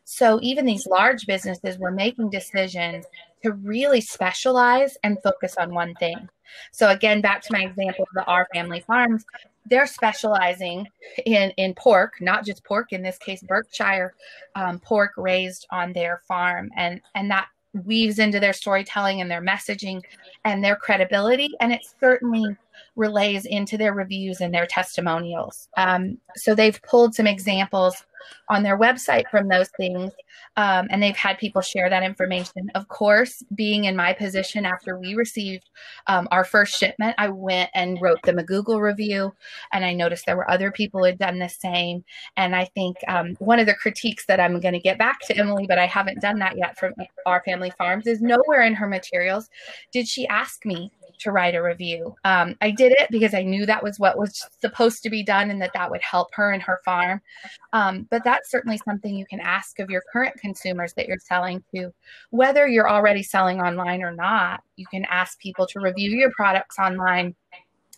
So 0.04 0.40
even 0.42 0.64
these 0.64 0.86
large 0.86 1.26
businesses 1.26 1.78
were 1.78 1.90
making 1.90 2.30
decisions 2.30 3.04
to 3.42 3.52
really 3.52 4.00
specialize 4.00 4.96
and 5.02 5.22
focus 5.22 5.56
on 5.56 5.74
one 5.74 5.94
thing. 5.94 6.28
So 6.70 6.90
again, 6.90 7.20
back 7.20 7.42
to 7.42 7.52
my 7.52 7.62
example 7.64 8.04
of 8.04 8.14
the 8.14 8.24
R 8.24 8.46
Family 8.54 8.80
Farms, 8.80 9.24
they're 9.66 9.86
specializing 9.86 10.86
in 11.24 11.50
in 11.56 11.74
pork, 11.74 12.14
not 12.20 12.44
just 12.44 12.64
pork. 12.64 12.92
In 12.92 13.02
this 13.02 13.18
case, 13.18 13.42
Berkshire 13.42 14.14
um, 14.54 14.80
pork 14.80 15.12
raised 15.16 15.66
on 15.70 15.92
their 15.92 16.22
farm, 16.26 16.70
and 16.76 17.00
and 17.14 17.30
that 17.30 17.48
weaves 17.84 18.18
into 18.18 18.38
their 18.38 18.52
storytelling 18.52 19.20
and 19.20 19.30
their 19.30 19.40
messaging 19.40 20.02
and 20.44 20.62
their 20.62 20.76
credibility, 20.76 21.50
and 21.60 21.72
it 21.72 21.80
certainly 22.00 22.56
relays 22.96 23.44
into 23.46 23.76
their 23.78 23.94
reviews 23.94 24.40
and 24.40 24.52
their 24.52 24.66
testimonials. 24.66 25.68
Um, 25.76 26.18
so 26.36 26.54
they've 26.54 26.80
pulled 26.82 27.14
some 27.14 27.26
examples 27.26 28.04
on 28.48 28.62
their 28.62 28.78
website 28.78 29.28
from 29.30 29.48
those 29.48 29.68
things, 29.76 30.12
um, 30.56 30.86
and 30.90 31.02
they've 31.02 31.16
had 31.16 31.38
people 31.38 31.62
share 31.62 31.88
that 31.90 32.02
information. 32.02 32.70
Of 32.74 32.88
course, 32.88 33.42
being 33.54 33.84
in 33.84 33.96
my 33.96 34.12
position 34.12 34.64
after 34.66 34.98
we 34.98 35.14
received 35.14 35.68
um, 36.06 36.28
our 36.30 36.44
first 36.44 36.78
shipment, 36.78 37.14
I 37.18 37.28
went 37.28 37.70
and 37.74 38.00
wrote 38.00 38.22
them 38.22 38.38
a 38.38 38.44
Google 38.44 38.80
review, 38.80 39.34
and 39.72 39.84
I 39.84 39.92
noticed 39.92 40.26
there 40.26 40.36
were 40.36 40.50
other 40.50 40.70
people 40.70 41.00
who 41.00 41.06
had 41.06 41.18
done 41.18 41.38
the 41.38 41.48
same. 41.48 42.04
And 42.36 42.54
I 42.54 42.66
think 42.66 42.96
um, 43.08 43.34
one 43.38 43.58
of 43.58 43.66
the 43.66 43.74
critiques 43.74 44.26
that 44.26 44.40
I'm 44.40 44.60
going 44.60 44.74
to 44.74 44.80
get 44.80 44.98
back 44.98 45.20
to 45.22 45.36
Emily, 45.36 45.66
but 45.66 45.78
I 45.78 45.86
haven't 45.86 46.20
done 46.20 46.38
that 46.40 46.56
yet 46.56 46.78
from 46.78 46.94
our 47.26 47.42
family 47.44 47.72
farms, 47.76 48.06
is 48.06 48.20
nowhere 48.20 48.62
in 48.62 48.74
her 48.74 48.86
materials 48.86 49.48
did 49.92 50.06
she 50.08 50.26
ask 50.28 50.64
me 50.64 50.90
to 51.22 51.32
write 51.32 51.54
a 51.54 51.62
review. 51.62 52.14
Um, 52.24 52.56
I 52.60 52.70
did 52.70 52.92
it 52.92 53.08
because 53.10 53.34
I 53.34 53.42
knew 53.42 53.66
that 53.66 53.82
was 53.82 53.98
what 53.98 54.18
was 54.18 54.46
supposed 54.60 55.02
to 55.02 55.10
be 55.10 55.22
done 55.22 55.50
and 55.50 55.60
that 55.62 55.72
that 55.74 55.90
would 55.90 56.02
help 56.02 56.28
her 56.34 56.52
and 56.52 56.62
her 56.62 56.80
farm. 56.84 57.20
Um, 57.72 58.06
but 58.10 58.24
that's 58.24 58.50
certainly 58.50 58.78
something 58.78 59.16
you 59.16 59.26
can 59.26 59.40
ask 59.40 59.78
of 59.78 59.90
your 59.90 60.02
current 60.12 60.36
consumers 60.36 60.92
that 60.94 61.08
you're 61.08 61.18
selling 61.18 61.62
to, 61.74 61.92
whether 62.30 62.66
you're 62.66 62.90
already 62.90 63.22
selling 63.22 63.60
online 63.60 64.02
or 64.02 64.12
not. 64.12 64.62
You 64.76 64.86
can 64.86 65.04
ask 65.06 65.38
people 65.38 65.66
to 65.68 65.80
review 65.80 66.10
your 66.10 66.32
products 66.32 66.78
online 66.78 67.34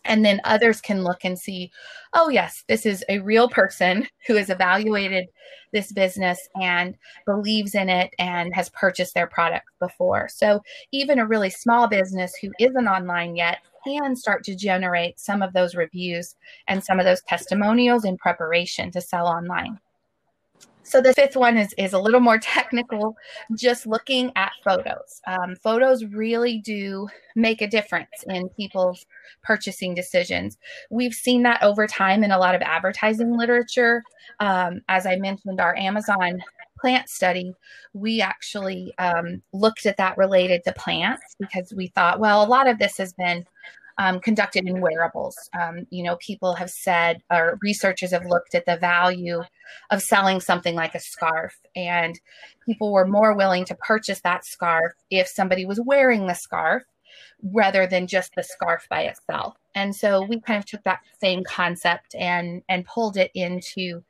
and 0.05 0.25
then 0.25 0.41
others 0.45 0.81
can 0.81 1.03
look 1.03 1.25
and 1.25 1.39
see, 1.39 1.71
oh, 2.13 2.29
yes, 2.29 2.65
this 2.69 2.87
is 2.87 3.05
a 3.09 3.19
real 3.21 3.49
person 3.49 4.07
who 4.27 4.35
has 4.37 4.51
evaluated 4.51 5.27
this 5.73 5.93
business 5.93 6.49
and 6.61 6.97
believes 7.27 7.75
in 7.75 7.89
it 7.89 8.15
and 8.19 8.55
has 8.55 8.69
purchased 8.71 9.15
their 9.15 9.27
product 9.27 9.67
before. 9.81 10.29
So 10.29 10.61
even 10.93 11.19
a 11.19 11.27
really 11.27 11.51
small 11.51 11.89
business 11.89 12.35
who 12.37 12.53
isn't 12.59 12.89
online 12.89 13.37
yet 13.37 13.59
can 13.87 14.17
start 14.17 14.45
to 14.45 14.57
generate 14.57 15.21
some 15.21 15.43
of 15.43 15.53
those 15.53 15.75
reviews 15.75 16.37
and 16.69 16.83
some 16.83 16.99
of 16.99 17.05
those 17.05 17.23
testimonials 17.23 18.05
in 18.05 18.17
preparation 18.17 18.91
to 18.93 19.01
sell 19.01 19.27
online. 19.27 19.79
So 20.85 21.01
the 21.01 21.15
fifth 21.15 21.35
one 21.35 21.57
is, 21.57 21.75
is 21.79 21.95
a 21.95 21.99
little 21.99 22.21
more 22.21 22.39
technical, 22.43 23.17
just 23.57 23.87
looking 23.87 24.31
at 24.37 24.53
photos. 24.63 25.21
Um, 25.27 25.57
photos 25.57 26.05
really 26.05 26.59
do 26.59 27.09
make 27.35 27.63
a 27.63 27.67
difference 27.67 28.25
in 28.29 28.49
people's 28.51 29.07
purchasing 29.43 29.95
decisions. 29.95 30.59
We've 30.91 31.15
seen 31.15 31.43
that 31.45 31.63
over 31.63 31.87
time 31.87 32.23
in 32.23 32.31
a 32.31 32.39
lot 32.39 32.55
of 32.55 32.63
advertising 32.63 33.37
literature. 33.37 34.03
Um, 34.41 34.83
as 34.89 35.07
I 35.07 35.17
mentioned, 35.17 35.61
our 35.61 35.75
Amazon 35.77 36.43
plant 36.79 37.09
study, 37.09 37.55
we 37.95 38.21
actually 38.21 38.93
um, 38.99 39.43
looked 39.53 39.87
at 39.87 39.97
that 39.97 40.19
related 40.19 40.65
to 40.65 40.73
plants 40.75 41.35
because 41.39 41.73
we 41.75 41.87
thought, 41.89 42.21
well, 42.21 42.45
a 42.45 42.47
lot 42.47 42.69
of 42.69 42.79
this 42.79 42.99
has 42.99 43.15
been 43.15 43.47
um, 43.99 44.21
conducted 44.21 44.67
in 44.67 44.81
wearables. 44.81 45.37
Um, 45.59 45.87
you 45.91 46.03
know, 46.03 46.17
people 46.17 46.55
have 46.55 46.71
said, 46.71 47.23
or 47.31 47.59
researchers 47.63 48.11
have 48.11 48.27
looked 48.27 48.55
at 48.55 48.67
the 48.67 48.77
value 48.77 49.43
of 49.91 50.03
selling 50.03 50.41
something 50.41 50.75
like 50.75 50.95
a 50.95 51.01
scarf, 51.01 51.59
and 51.77 52.19
people 52.67 52.93
were 52.93 53.07
more 53.07 53.35
willing 53.35 53.65
to 53.67 53.75
purchase 53.75 54.21
that 54.23 54.45
scarf 54.45 54.93
if 55.11 55.29
somebody 55.29 55.65
was 55.67 55.81
wearing 55.85 56.27
the 56.27 56.35
scarf 56.35 56.83
rather 57.53 57.87
than 57.87 58.07
just 58.07 58.35
the 58.35 58.43
scarf 58.43 58.87
by 58.89 59.03
itself. 59.03 59.55
And 59.75 59.95
so 59.95 60.23
we 60.23 60.41
kind 60.41 60.59
of 60.59 60.67
took 60.67 60.83
that 60.85 61.01
same 61.21 61.45
concept 61.45 62.15
and 62.15 62.63
and 62.69 62.87
pulled 62.87 63.17
it 63.17 63.31
into 63.35 64.03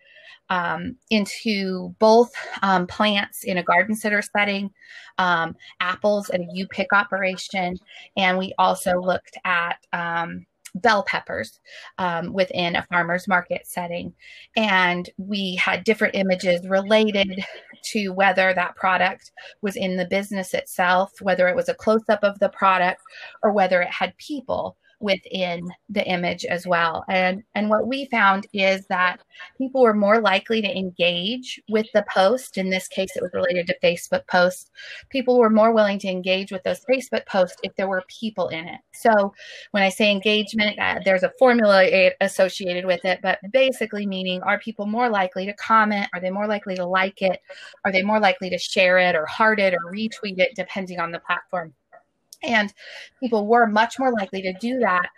um, 0.51 0.97
into 1.11 1.95
both 1.99 2.31
um, 2.63 2.87
plants 2.87 3.45
in 3.45 3.59
a 3.59 3.63
garden 3.63 3.97
center 3.97 4.23
setting, 4.23 4.71
um, 5.19 5.55
apples 5.81 6.31
and 6.31 6.45
a 6.45 6.55
U 6.55 6.67
pick 6.69 6.93
operation, 6.93 7.77
and 8.17 8.39
we 8.39 8.55
also 8.59 9.01
looked 9.01 9.37
at 9.45 9.77
um, 9.93 10.47
bell 10.75 11.05
peppers 11.05 11.61
um, 11.99 12.33
within 12.33 12.77
a 12.77 12.83
farmer's 12.83 13.29
market 13.29 13.67
setting. 13.67 14.13
And 14.57 15.09
we 15.17 15.55
had 15.57 15.85
different 15.85 16.17
images 16.17 16.67
related 16.69 17.45
to 17.93 18.09
whether 18.11 18.53
that 18.55 18.77
product 18.77 19.31
was 19.63 19.77
in 19.77 19.97
the 19.97 20.07
business 20.07 20.53
itself, 20.55 21.13
whether 21.21 21.49
it 21.49 21.57
was 21.57 21.69
a 21.69 21.75
close 21.75 22.09
up 22.09 22.21
of 22.23 22.39
the 22.41 22.49
product, 22.49 23.03
or 23.43 23.53
whether 23.53 23.81
it 23.83 23.91
had 23.91 24.17
people 24.19 24.77
within 25.05 25.69
the 25.91 26.05
image 26.09 26.45
as 26.47 26.67
well. 26.67 27.05
And 27.09 27.43
and 27.55 27.69
what 27.69 27.87
we 27.87 28.07
found 28.07 28.47
is 28.53 28.87
that 28.87 29.21
people 29.59 29.83
were 29.83 29.95
more 29.95 30.21
likely 30.21 30.63
to 30.63 30.77
engage 30.77 31.61
with 31.69 31.87
the 31.93 32.05
post. 32.13 32.57
In 32.57 32.71
this 32.71 32.89
case, 32.89 33.11
it 33.15 33.23
was 33.23 33.35
related 33.35 33.67
to 33.67 33.79
Facebook 33.85 34.27
posts. 34.27 34.71
People 35.11 35.39
were 35.39 35.51
more 35.51 35.73
willing 35.73 35.99
to 36.01 36.09
engage 36.09 36.51
with 36.51 36.63
those 36.63 36.81
Facebook 36.91 37.27
posts 37.27 37.59
if 37.63 37.77
there 37.77 37.89
were 37.89 38.03
people 38.09 38.49
in 38.49 38.67
it. 38.67 38.81
So 38.95 39.35
when 39.73 39.83
I 39.83 39.91
say 39.91 40.11
engagement, 40.11 40.79
uh, 40.79 41.01
there's 41.05 41.23
a 41.23 41.33
formula 41.39 42.11
associated 42.23 42.87
with 42.87 43.05
it, 43.05 43.21
but 43.23 43.39
basically 43.53 44.07
meaning 44.07 44.43
are 44.43 44.59
people 44.59 44.87
more 44.87 45.11
likely 45.11 45.45
to 45.45 45.53
comment? 45.55 46.09
Are 46.15 46.21
they 46.21 46.31
more 46.31 46.47
likely 46.47 46.75
to 46.77 46.87
like 46.87 47.21
it? 47.21 47.39
Are 47.85 47.93
they 47.93 48.03
more 48.03 48.21
likely 48.21 48.49
to 48.51 48.59
share 48.59 48.99
it 48.99 49.15
or 49.15 49.27
heart 49.27 49.61
it 49.61 49.75
or 49.75 49.93
retweet 49.93 50.39
it, 50.39 50.57
depending 50.57 50.99
on 50.99 51.13
the 51.13 51.21
platform? 51.21 51.75
And 52.47 52.73
people 53.21 53.47
were 53.47 53.67
much 53.67 53.99
more 53.99 54.13
likely 54.13 54.43
to 54.43 54.53
do 54.55 54.79
that 54.81 55.09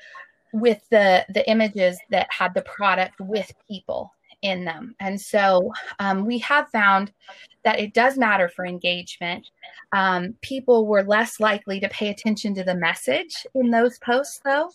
with 0.52 0.80
the 0.90 1.24
the 1.28 1.48
images 1.48 1.98
that 2.10 2.28
had 2.30 2.54
the 2.54 2.62
product 2.62 3.20
with 3.20 3.52
people 3.68 4.12
in 4.42 4.64
them. 4.64 4.94
And 5.00 5.20
so 5.20 5.72
um, 5.98 6.26
we 6.26 6.38
have 6.38 6.68
found 6.68 7.12
that 7.64 7.80
it 7.80 7.94
does 7.94 8.18
matter 8.18 8.48
for 8.48 8.66
engagement. 8.66 9.48
Um, 9.92 10.34
people 10.42 10.86
were 10.86 11.02
less 11.02 11.40
likely 11.40 11.80
to 11.80 11.88
pay 11.88 12.10
attention 12.10 12.54
to 12.54 12.64
the 12.64 12.74
message 12.74 13.46
in 13.54 13.70
those 13.70 13.98
posts 13.98 14.40
though 14.44 14.70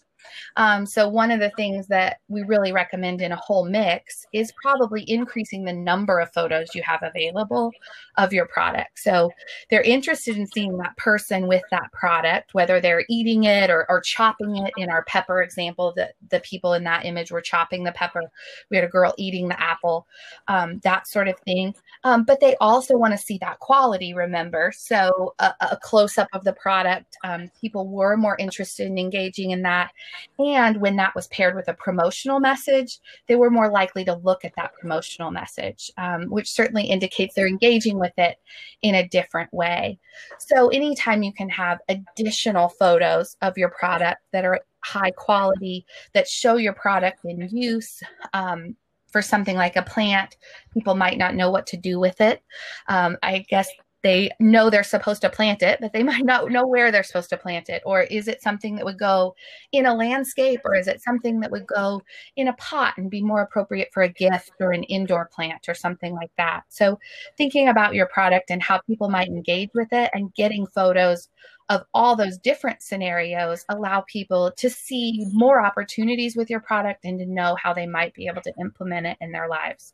um, 0.57 0.85
so, 0.85 1.07
one 1.07 1.31
of 1.31 1.39
the 1.39 1.51
things 1.51 1.87
that 1.87 2.17
we 2.27 2.43
really 2.43 2.71
recommend 2.71 3.21
in 3.21 3.31
a 3.31 3.37
whole 3.37 3.65
mix 3.65 4.25
is 4.33 4.51
probably 4.61 5.09
increasing 5.09 5.63
the 5.63 5.73
number 5.73 6.19
of 6.19 6.31
photos 6.33 6.75
you 6.75 6.81
have 6.83 7.01
available 7.03 7.71
of 8.17 8.33
your 8.33 8.45
product. 8.45 8.99
So, 8.99 9.31
they're 9.69 9.81
interested 9.81 10.37
in 10.37 10.47
seeing 10.47 10.77
that 10.77 10.95
person 10.97 11.47
with 11.47 11.63
that 11.71 11.91
product, 11.93 12.53
whether 12.53 12.81
they're 12.81 13.05
eating 13.09 13.45
it 13.45 13.69
or, 13.69 13.85
or 13.89 14.01
chopping 14.01 14.57
it. 14.57 14.73
In 14.77 14.89
our 14.89 15.03
pepper 15.05 15.41
example, 15.41 15.93
the, 15.95 16.09
the 16.31 16.39
people 16.39 16.73
in 16.73 16.83
that 16.85 17.05
image 17.05 17.31
were 17.31 17.41
chopping 17.41 17.83
the 17.83 17.91
pepper. 17.91 18.23
We 18.69 18.77
had 18.77 18.83
a 18.83 18.89
girl 18.89 19.13
eating 19.17 19.47
the 19.47 19.61
apple, 19.61 20.07
um, 20.47 20.79
that 20.83 21.07
sort 21.07 21.27
of 21.27 21.39
thing. 21.41 21.75
Um, 22.03 22.23
but 22.23 22.39
they 22.39 22.55
also 22.59 22.97
want 22.97 23.13
to 23.13 23.17
see 23.17 23.37
that 23.39 23.59
quality, 23.59 24.13
remember. 24.13 24.71
So, 24.75 25.35
a, 25.39 25.53
a 25.61 25.77
close 25.81 26.17
up 26.17 26.27
of 26.33 26.43
the 26.43 26.53
product, 26.53 27.17
um, 27.23 27.49
people 27.59 27.87
were 27.87 28.17
more 28.17 28.35
interested 28.37 28.87
in 28.87 28.97
engaging 28.97 29.51
in 29.51 29.61
that 29.63 29.91
and 30.39 30.81
when 30.81 30.95
that 30.95 31.13
was 31.15 31.27
paired 31.27 31.55
with 31.55 31.67
a 31.67 31.73
promotional 31.73 32.39
message, 32.39 32.99
they 33.27 33.35
were 33.35 33.49
more 33.49 33.69
likely 33.69 34.03
to 34.05 34.15
look 34.15 34.43
at 34.43 34.55
that 34.55 34.73
promotional 34.73 35.31
message, 35.31 35.91
um, 35.97 36.23
which 36.29 36.49
certainly 36.49 36.85
indicates 36.85 37.35
they're 37.35 37.47
engaging 37.47 37.99
with 37.99 38.13
it 38.17 38.37
in 38.81 38.95
a 38.95 39.07
different 39.07 39.53
way. 39.53 39.99
So, 40.39 40.69
anytime 40.69 41.23
you 41.23 41.33
can 41.33 41.49
have 41.49 41.79
additional 41.89 42.69
photos 42.69 43.37
of 43.41 43.57
your 43.57 43.69
product 43.69 44.21
that 44.31 44.45
are 44.45 44.61
high 44.83 45.11
quality, 45.11 45.85
that 46.13 46.27
show 46.27 46.57
your 46.57 46.73
product 46.73 47.25
in 47.25 47.47
use, 47.49 48.01
um, 48.33 48.75
for 49.11 49.21
something 49.21 49.57
like 49.57 49.75
a 49.75 49.81
plant, 49.81 50.37
people 50.73 50.95
might 50.95 51.17
not 51.17 51.35
know 51.35 51.51
what 51.51 51.67
to 51.67 51.77
do 51.77 51.99
with 51.99 52.21
it. 52.21 52.41
Um, 52.87 53.17
I 53.21 53.39
guess 53.49 53.67
they 54.03 54.31
know 54.39 54.69
they're 54.69 54.83
supposed 54.83 55.21
to 55.21 55.29
plant 55.29 55.61
it, 55.61 55.79
but 55.79 55.93
they 55.93 56.03
might 56.11 56.25
not 56.25 56.49
know 56.49 56.65
where 56.65 56.91
they're 56.91 57.03
supposed 57.03 57.29
to 57.29 57.37
plant 57.37 57.69
it. 57.69 57.83
Or 57.85 58.01
is 58.01 58.27
it 58.27 58.41
something 58.41 58.75
that 58.75 58.85
would 58.85 58.97
go 58.97 59.35
in 59.71 59.85
a 59.85 59.93
landscape, 59.93 60.61
or 60.65 60.75
is 60.75 60.87
it 60.87 61.01
something 61.01 61.39
that 61.41 61.51
would 61.51 61.67
go 61.67 62.01
in 62.35 62.47
a 62.47 62.53
pot 62.53 62.97
and 62.97 63.11
be 63.11 63.21
more 63.21 63.41
appropriate 63.41 63.89
for 63.93 64.03
a 64.03 64.09
gift 64.09 64.51
or 64.59 64.71
an 64.71 64.83
indoor 64.83 65.25
plant 65.25 65.67
or 65.67 65.73
something 65.73 66.13
like 66.13 66.31
that? 66.37 66.63
So, 66.69 66.99
thinking 67.37 67.67
about 67.67 67.93
your 67.93 68.07
product 68.07 68.49
and 68.49 68.61
how 68.61 68.79
people 68.79 69.09
might 69.09 69.27
engage 69.27 69.69
with 69.73 69.91
it 69.91 70.09
and 70.13 70.33
getting 70.33 70.65
photos 70.67 71.29
of 71.71 71.85
all 71.93 72.17
those 72.17 72.37
different 72.37 72.83
scenarios 72.83 73.63
allow 73.69 74.01
people 74.01 74.51
to 74.57 74.69
see 74.69 75.25
more 75.31 75.65
opportunities 75.65 76.35
with 76.35 76.49
your 76.49 76.59
product 76.59 77.05
and 77.05 77.17
to 77.17 77.25
know 77.25 77.55
how 77.55 77.73
they 77.73 77.87
might 77.87 78.13
be 78.13 78.27
able 78.27 78.41
to 78.41 78.53
implement 78.59 79.07
it 79.07 79.17
in 79.21 79.31
their 79.31 79.47
lives. 79.47 79.93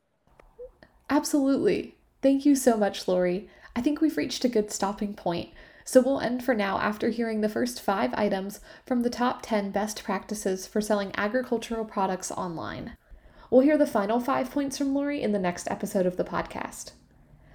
Absolutely. 1.08 1.96
Thank 2.24 2.48
you 2.48 2.56
so 2.56 2.78
much, 2.78 3.08
Lori. 3.08 3.48
I 3.76 3.82
think 3.82 4.02
we've 4.02 4.18
reached 4.18 4.44
a 4.44 4.50
good 4.50 4.72
stopping 4.72 5.14
point. 5.14 5.52
So 5.86 6.02
we'll 6.02 6.20
end 6.20 6.44
for 6.44 6.56
now 6.56 6.80
after 6.80 7.10
hearing 7.10 7.42
the 7.42 7.48
first 7.48 7.80
five 7.80 8.12
items 8.16 8.60
from 8.88 9.04
the 9.04 9.10
top 9.12 9.44
10 9.44 9.70
best 9.70 10.04
practices 10.04 10.66
for 10.66 10.82
selling 10.82 11.12
agricultural 11.16 11.86
products 11.86 12.32
online. 12.32 12.98
We'll 13.52 13.62
hear 13.62 13.78
the 13.78 13.86
final 13.86 14.20
five 14.20 14.50
points 14.50 14.80
from 14.80 14.96
Lori 14.96 15.22
in 15.22 15.32
the 15.32 15.40
next 15.40 15.70
episode 15.70 16.08
of 16.08 16.18
the 16.18 16.24
podcast. 16.24 16.94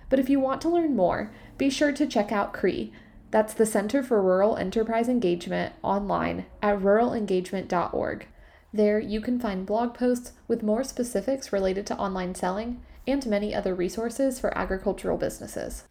But 0.09 0.21
if 0.21 0.31
you 0.31 0.39
want 0.39 0.61
to 0.63 0.69
learn 0.69 0.95
more, 0.95 1.33
be 1.59 1.71
sure 1.71 1.91
to 1.91 2.07
check 2.07 2.31
out 2.31 2.53
CRE. 2.53 2.91
That's 3.33 3.55
the 3.55 3.65
Center 3.65 4.03
for 4.03 4.21
Rural 4.21 4.59
Enterprise 4.59 5.09
Engagement 5.09 5.73
online 5.83 6.45
at 6.61 6.79
ruralengagement.org. 6.79 8.27
There, 8.75 9.01
you 9.01 9.23
can 9.23 9.41
find 9.41 9.65
blog 9.65 9.95
posts 9.95 10.33
with 10.47 10.63
more 10.63 10.85
specifics 10.85 11.51
related 11.51 11.87
to 11.87 11.97
online 11.97 12.35
selling 12.35 12.83
and 13.07 13.27
many 13.27 13.55
other 13.55 13.75
resources 13.75 14.39
for 14.39 14.57
agricultural 14.57 15.17
businesses. 15.17 15.85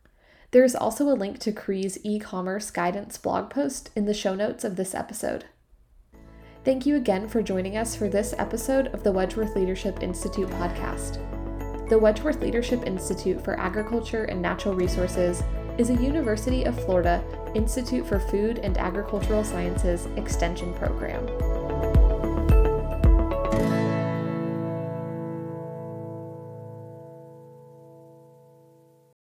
There 0.51 0.63
is 0.63 0.75
also 0.75 1.06
a 1.10 1.17
link 1.17 1.39
to 1.39 1.51
CRE's 1.51 1.97
e 2.04 2.19
commerce 2.19 2.69
guidance 2.69 3.17
blog 3.17 3.49
post 3.49 3.89
in 3.95 4.06
the 4.06 4.13
show 4.13 4.36
notes 4.36 4.63
of 4.63 4.75
this 4.75 4.93
episode. 4.93 5.45
Thank 6.63 6.86
you 6.86 6.95
again 6.95 7.27
for 7.27 7.41
joining 7.41 7.75
us 7.75 7.95
for 7.95 8.08
this 8.08 8.36
episode 8.38 8.88
of 8.88 9.04
the 9.04 9.12
Wedgeworth 9.12 9.56
Leadership 9.56 10.04
Institute 10.04 10.49
podcast. 10.49 11.13
The 11.89 11.99
Wedgeworth 11.99 12.39
Leadership 12.39 12.84
Institute 12.86 13.43
for 13.43 13.60
Agriculture 13.60 14.25
and 14.25 14.39
Natural 14.41 14.75
Resources 14.75 15.41
is 15.77 15.89
a 15.89 15.95
University 15.95 16.63
of 16.63 16.84
Florida 16.84 17.23
Institute 17.55 18.05
for 18.05 18.19
Food 18.19 18.60
and 18.60 18.77
Agricultural 18.77 19.43
Sciences 19.43 20.07
extension 20.17 20.73
program. 20.73 21.25